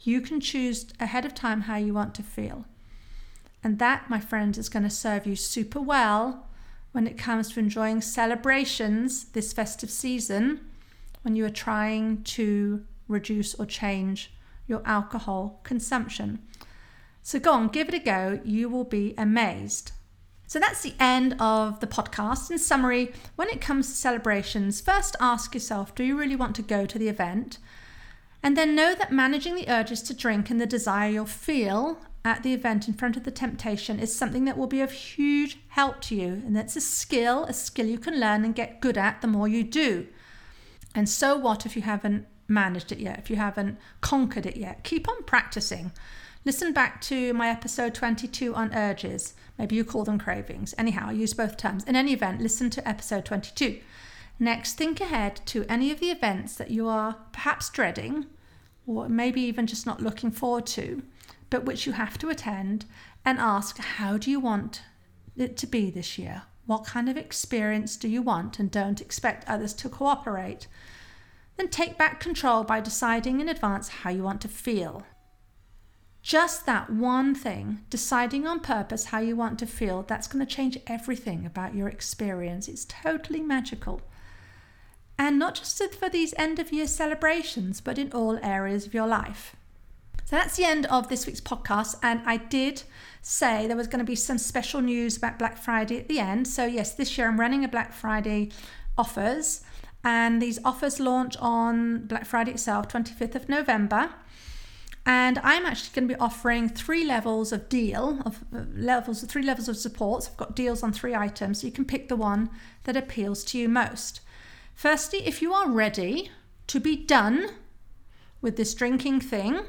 You 0.00 0.20
can 0.20 0.38
choose 0.38 0.84
ahead 1.00 1.24
of 1.24 1.34
time 1.34 1.62
how 1.62 1.76
you 1.76 1.94
want 1.94 2.14
to 2.16 2.22
feel. 2.22 2.66
And 3.64 3.78
that, 3.78 4.10
my 4.10 4.20
friends, 4.20 4.58
is 4.58 4.68
going 4.68 4.82
to 4.82 4.90
serve 4.90 5.26
you 5.26 5.36
super 5.36 5.80
well 5.80 6.48
when 6.92 7.06
it 7.06 7.16
comes 7.16 7.52
to 7.52 7.60
enjoying 7.60 8.00
celebrations 8.00 9.24
this 9.26 9.52
festive 9.52 9.90
season 9.90 10.60
when 11.22 11.36
you 11.36 11.44
are 11.44 11.50
trying 11.50 12.22
to 12.24 12.84
reduce 13.08 13.54
or 13.54 13.66
change 13.66 14.32
your 14.66 14.82
alcohol 14.84 15.60
consumption. 15.62 16.40
So 17.22 17.38
go 17.38 17.52
on, 17.52 17.68
give 17.68 17.88
it 17.88 17.94
a 17.94 17.98
go. 17.98 18.40
You 18.44 18.68
will 18.68 18.84
be 18.84 19.14
amazed. 19.16 19.92
So 20.46 20.58
that's 20.58 20.82
the 20.82 20.94
end 21.00 21.36
of 21.40 21.80
the 21.80 21.86
podcast. 21.86 22.50
In 22.50 22.58
summary, 22.58 23.12
when 23.36 23.48
it 23.48 23.60
comes 23.60 23.88
to 23.88 23.94
celebrations, 23.94 24.80
first 24.80 25.16
ask 25.20 25.54
yourself 25.54 25.94
do 25.94 26.04
you 26.04 26.18
really 26.18 26.36
want 26.36 26.54
to 26.56 26.62
go 26.62 26.84
to 26.84 26.98
the 26.98 27.08
event? 27.08 27.58
And 28.42 28.56
then 28.56 28.74
know 28.74 28.94
that 28.94 29.12
managing 29.12 29.54
the 29.54 29.68
urges 29.68 30.02
to 30.02 30.14
drink 30.14 30.50
and 30.50 30.60
the 30.60 30.66
desire 30.66 31.10
you'll 31.10 31.26
feel 31.26 31.98
at 32.24 32.42
the 32.42 32.54
event 32.54 32.86
in 32.86 32.94
front 32.94 33.16
of 33.16 33.24
the 33.24 33.30
temptation 33.30 33.98
is 33.98 34.14
something 34.14 34.44
that 34.44 34.56
will 34.56 34.66
be 34.66 34.80
of 34.80 34.92
huge 34.92 35.58
help 35.68 36.00
to 36.02 36.14
you. 36.14 36.42
And 36.46 36.54
that's 36.54 36.76
a 36.76 36.80
skill, 36.80 37.44
a 37.44 37.52
skill 37.52 37.86
you 37.86 37.98
can 37.98 38.20
learn 38.20 38.44
and 38.44 38.54
get 38.54 38.80
good 38.80 38.96
at 38.96 39.20
the 39.20 39.26
more 39.26 39.48
you 39.48 39.64
do. 39.64 40.06
And 40.94 41.08
so 41.08 41.36
what 41.36 41.66
if 41.66 41.74
you 41.74 41.82
haven't 41.82 42.26
managed 42.46 42.92
it 42.92 42.98
yet, 42.98 43.18
if 43.18 43.30
you 43.30 43.36
haven't 43.36 43.78
conquered 44.00 44.46
it 44.46 44.56
yet? 44.56 44.84
Keep 44.84 45.08
on 45.08 45.24
practicing. 45.24 45.90
Listen 46.44 46.72
back 46.72 47.00
to 47.02 47.32
my 47.34 47.48
episode 47.48 47.94
22 47.94 48.54
on 48.54 48.74
urges. 48.74 49.34
Maybe 49.58 49.76
you 49.76 49.84
call 49.84 50.04
them 50.04 50.18
cravings. 50.18 50.74
Anyhow, 50.76 51.06
I 51.08 51.12
use 51.12 51.34
both 51.34 51.56
terms. 51.56 51.84
In 51.84 51.96
any 51.96 52.12
event, 52.12 52.40
listen 52.40 52.68
to 52.70 52.88
episode 52.88 53.24
22. 53.24 53.80
Next, 54.38 54.74
think 54.74 55.00
ahead 55.00 55.40
to 55.46 55.64
any 55.68 55.90
of 55.90 56.00
the 56.00 56.10
events 56.10 56.56
that 56.56 56.70
you 56.70 56.88
are 56.88 57.16
perhaps 57.32 57.70
dreading 57.70 58.26
or 58.86 59.08
maybe 59.08 59.40
even 59.40 59.66
just 59.66 59.86
not 59.86 60.02
looking 60.02 60.30
forward 60.30 60.66
to 60.66 61.02
but 61.52 61.66
which 61.66 61.84
you 61.84 61.92
have 61.92 62.16
to 62.16 62.30
attend 62.30 62.86
and 63.26 63.38
ask 63.38 63.76
how 63.76 64.16
do 64.16 64.30
you 64.30 64.40
want 64.40 64.80
it 65.36 65.54
to 65.58 65.66
be 65.66 65.90
this 65.90 66.16
year? 66.16 66.44
What 66.64 66.86
kind 66.86 67.10
of 67.10 67.18
experience 67.18 67.98
do 67.98 68.08
you 68.08 68.22
want? 68.22 68.58
And 68.58 68.70
don't 68.70 69.02
expect 69.02 69.46
others 69.46 69.74
to 69.74 69.90
cooperate. 69.90 70.66
Then 71.58 71.68
take 71.68 71.98
back 71.98 72.20
control 72.20 72.64
by 72.64 72.80
deciding 72.80 73.38
in 73.38 73.50
advance 73.50 73.88
how 73.88 74.08
you 74.08 74.22
want 74.22 74.40
to 74.40 74.48
feel. 74.48 75.04
Just 76.22 76.64
that 76.64 76.88
one 76.88 77.34
thing, 77.34 77.80
deciding 77.90 78.46
on 78.46 78.60
purpose 78.60 79.06
how 79.06 79.18
you 79.18 79.36
want 79.36 79.58
to 79.58 79.66
feel, 79.66 80.04
that's 80.04 80.28
going 80.28 80.44
to 80.44 80.54
change 80.54 80.78
everything 80.86 81.44
about 81.44 81.74
your 81.74 81.88
experience. 81.88 82.66
It's 82.66 82.86
totally 82.86 83.42
magical. 83.42 84.00
And 85.18 85.38
not 85.38 85.56
just 85.56 85.82
for 85.96 86.08
these 86.08 86.32
end 86.38 86.58
of 86.58 86.72
year 86.72 86.86
celebrations, 86.86 87.82
but 87.82 87.98
in 87.98 88.10
all 88.12 88.38
areas 88.42 88.86
of 88.86 88.94
your 88.94 89.06
life. 89.06 89.54
So 90.24 90.36
that's 90.36 90.56
the 90.56 90.64
end 90.64 90.86
of 90.86 91.08
this 91.08 91.26
week's 91.26 91.40
podcast. 91.40 91.96
And 92.02 92.22
I 92.24 92.38
did 92.38 92.84
say 93.20 93.66
there 93.66 93.76
was 93.76 93.86
going 93.86 93.98
to 93.98 94.04
be 94.04 94.16
some 94.16 94.38
special 94.38 94.80
news 94.80 95.16
about 95.16 95.38
Black 95.38 95.58
Friday 95.58 95.98
at 95.98 96.08
the 96.08 96.18
end. 96.18 96.48
So, 96.48 96.64
yes, 96.64 96.94
this 96.94 97.18
year 97.18 97.28
I'm 97.28 97.38
running 97.38 97.64
a 97.64 97.68
Black 97.68 97.92
Friday 97.92 98.50
offers. 98.96 99.62
And 100.04 100.40
these 100.40 100.58
offers 100.64 100.98
launch 100.98 101.36
on 101.38 102.06
Black 102.06 102.24
Friday 102.24 102.52
itself, 102.52 102.88
25th 102.88 103.34
of 103.34 103.48
November. 103.48 104.10
And 105.04 105.38
I'm 105.42 105.66
actually 105.66 105.90
going 105.94 106.08
to 106.08 106.14
be 106.14 106.20
offering 106.20 106.68
three 106.68 107.04
levels 107.04 107.52
of 107.52 107.68
deal, 107.68 108.20
of 108.24 108.44
levels, 108.52 109.22
three 109.24 109.42
levels 109.42 109.68
of 109.68 109.76
support. 109.76 110.24
So 110.24 110.30
I've 110.30 110.36
got 110.36 110.56
deals 110.56 110.82
on 110.82 110.92
three 110.92 111.14
items. 111.14 111.60
So 111.60 111.66
you 111.66 111.72
can 111.72 111.84
pick 111.84 112.08
the 112.08 112.16
one 112.16 112.50
that 112.84 112.96
appeals 112.96 113.44
to 113.44 113.58
you 113.58 113.68
most. 113.68 114.20
Firstly, 114.74 115.26
if 115.26 115.42
you 115.42 115.52
are 115.52 115.68
ready 115.68 116.30
to 116.68 116.80
be 116.80 116.96
done 116.96 117.50
with 118.40 118.56
this 118.56 118.74
drinking 118.74 119.20
thing, 119.20 119.60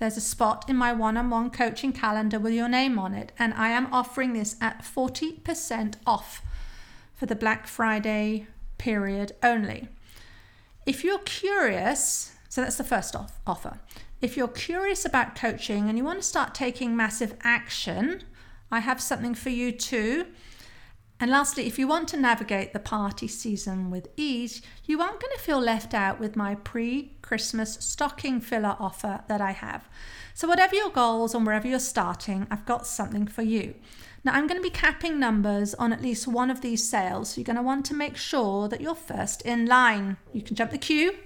there's 0.00 0.16
a 0.16 0.20
spot 0.22 0.64
in 0.66 0.76
my 0.76 0.94
one 0.94 1.18
on 1.18 1.28
one 1.28 1.50
coaching 1.50 1.92
calendar 1.92 2.38
with 2.38 2.54
your 2.54 2.70
name 2.70 2.98
on 2.98 3.12
it, 3.12 3.32
and 3.38 3.52
I 3.52 3.68
am 3.68 3.92
offering 3.92 4.32
this 4.32 4.56
at 4.58 4.82
40% 4.82 5.96
off 6.06 6.42
for 7.14 7.26
the 7.26 7.36
Black 7.36 7.66
Friday 7.66 8.46
period 8.78 9.32
only. 9.42 9.88
If 10.86 11.04
you're 11.04 11.18
curious, 11.18 12.32
so 12.48 12.62
that's 12.62 12.78
the 12.78 12.82
first 12.82 13.14
off- 13.14 13.38
offer. 13.46 13.78
If 14.22 14.38
you're 14.38 14.48
curious 14.48 15.04
about 15.04 15.36
coaching 15.36 15.90
and 15.90 15.98
you 15.98 16.04
want 16.04 16.20
to 16.20 16.26
start 16.26 16.54
taking 16.54 16.96
massive 16.96 17.36
action, 17.42 18.22
I 18.70 18.80
have 18.80 19.02
something 19.02 19.34
for 19.34 19.50
you 19.50 19.70
too. 19.70 20.28
And 21.22 21.30
lastly, 21.30 21.66
if 21.66 21.78
you 21.78 21.86
want 21.86 22.08
to 22.08 22.16
navigate 22.16 22.72
the 22.72 22.78
party 22.78 23.28
season 23.28 23.90
with 23.90 24.08
ease, 24.16 24.62
you 24.86 25.02
aren't 25.02 25.20
going 25.20 25.36
to 25.36 25.42
feel 25.42 25.60
left 25.60 25.92
out 25.92 26.18
with 26.18 26.34
my 26.34 26.54
pre 26.54 27.12
Christmas 27.20 27.74
stocking 27.74 28.40
filler 28.40 28.74
offer 28.80 29.22
that 29.28 29.42
I 29.42 29.50
have. 29.50 29.86
So, 30.32 30.48
whatever 30.48 30.74
your 30.74 30.88
goals 30.88 31.34
and 31.34 31.44
wherever 31.44 31.68
you're 31.68 31.78
starting, 31.78 32.46
I've 32.50 32.64
got 32.64 32.86
something 32.86 33.26
for 33.26 33.42
you. 33.42 33.74
Now, 34.24 34.32
I'm 34.32 34.46
going 34.46 34.58
to 34.58 34.66
be 34.66 34.70
capping 34.70 35.20
numbers 35.20 35.74
on 35.74 35.92
at 35.92 36.00
least 36.00 36.26
one 36.26 36.50
of 36.50 36.62
these 36.62 36.88
sales, 36.88 37.30
so 37.30 37.40
you're 37.40 37.44
going 37.44 37.56
to 37.56 37.62
want 37.62 37.84
to 37.86 37.94
make 37.94 38.16
sure 38.16 38.66
that 38.68 38.80
you're 38.80 38.94
first 38.94 39.42
in 39.42 39.66
line. 39.66 40.16
You 40.32 40.40
can 40.40 40.56
jump 40.56 40.70
the 40.70 40.78
queue 40.78 41.16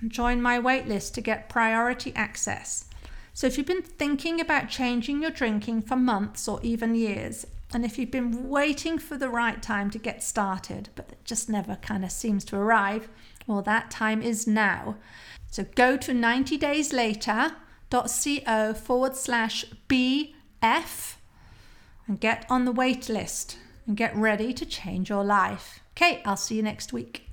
and 0.00 0.12
join 0.12 0.40
my 0.40 0.60
waitlist 0.60 1.14
to 1.14 1.20
get 1.20 1.48
priority 1.48 2.12
access. 2.14 2.84
So, 3.34 3.48
if 3.48 3.58
you've 3.58 3.66
been 3.66 3.82
thinking 3.82 4.40
about 4.40 4.68
changing 4.68 5.22
your 5.22 5.32
drinking 5.32 5.82
for 5.82 5.96
months 5.96 6.46
or 6.46 6.60
even 6.62 6.94
years, 6.94 7.46
and 7.74 7.84
if 7.84 7.98
you've 7.98 8.10
been 8.10 8.48
waiting 8.48 8.98
for 8.98 9.16
the 9.16 9.28
right 9.28 9.62
time 9.62 9.90
to 9.90 9.98
get 9.98 10.22
started, 10.22 10.88
but 10.94 11.10
it 11.12 11.24
just 11.24 11.48
never 11.48 11.76
kind 11.76 12.04
of 12.04 12.12
seems 12.12 12.44
to 12.46 12.56
arrive, 12.56 13.08
well, 13.46 13.62
that 13.62 13.90
time 13.90 14.20
is 14.22 14.46
now. 14.46 14.96
So 15.50 15.64
go 15.74 15.96
to 15.96 16.12
90dayslater.co 16.12 18.74
forward 18.74 19.16
slash 19.16 19.64
BF 19.88 21.14
and 22.06 22.20
get 22.20 22.46
on 22.48 22.64
the 22.64 22.72
wait 22.72 23.08
list 23.08 23.58
and 23.86 23.96
get 23.96 24.14
ready 24.16 24.52
to 24.52 24.66
change 24.66 25.08
your 25.08 25.24
life. 25.24 25.80
Okay, 25.96 26.22
I'll 26.24 26.36
see 26.36 26.56
you 26.56 26.62
next 26.62 26.92
week. 26.92 27.28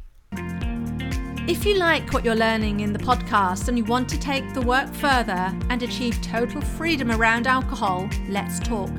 If 1.47 1.65
you 1.65 1.79
like 1.79 2.13
what 2.13 2.23
you're 2.23 2.35
learning 2.35 2.81
in 2.81 2.93
the 2.93 2.99
podcast 2.99 3.69
and 3.69 3.77
you 3.77 3.83
want 3.83 4.07
to 4.09 4.19
take 4.19 4.53
the 4.53 4.61
work 4.61 4.93
further 4.93 5.51
and 5.69 5.81
achieve 5.81 6.21
total 6.21 6.61
freedom 6.61 7.09
around 7.11 7.47
alcohol, 7.47 8.07
let's 8.27 8.59
talk. 8.59 8.91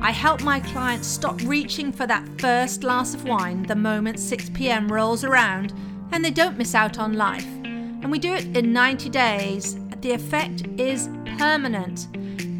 I 0.00 0.10
help 0.10 0.42
my 0.42 0.60
clients 0.60 1.08
stop 1.08 1.40
reaching 1.42 1.90
for 1.90 2.06
that 2.06 2.28
first 2.38 2.82
glass 2.82 3.14
of 3.14 3.24
wine 3.24 3.62
the 3.64 3.74
moment 3.74 4.20
6 4.20 4.50
pm 4.50 4.92
rolls 4.92 5.24
around 5.24 5.72
and 6.12 6.22
they 6.24 6.30
don't 6.30 6.58
miss 6.58 6.74
out 6.74 6.98
on 6.98 7.14
life. 7.14 7.46
And 7.64 8.10
we 8.10 8.18
do 8.18 8.34
it 8.34 8.56
in 8.56 8.72
90 8.72 9.08
days. 9.10 9.76
The 10.00 10.12
effect 10.12 10.66
is 10.78 11.08
permanent. 11.38 12.08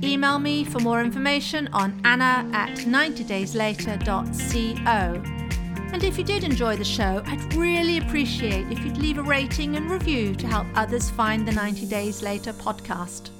Email 0.02 0.38
me 0.38 0.64
for 0.64 0.78
more 0.80 1.02
information 1.02 1.68
on 1.72 2.00
anna 2.04 2.48
at 2.52 2.76
90dayslater.co. 2.78 5.22
And 5.92 6.04
if 6.04 6.18
you 6.18 6.24
did 6.24 6.44
enjoy 6.44 6.76
the 6.76 6.84
show, 6.84 7.22
I'd 7.26 7.54
really 7.54 7.98
appreciate 7.98 8.70
if 8.70 8.84
you'd 8.84 8.98
leave 8.98 9.18
a 9.18 9.22
rating 9.22 9.76
and 9.76 9.90
review 9.90 10.34
to 10.34 10.46
help 10.46 10.66
others 10.74 11.10
find 11.10 11.46
the 11.46 11.52
90 11.52 11.86
Days 11.86 12.22
Later 12.22 12.52
podcast. 12.52 13.30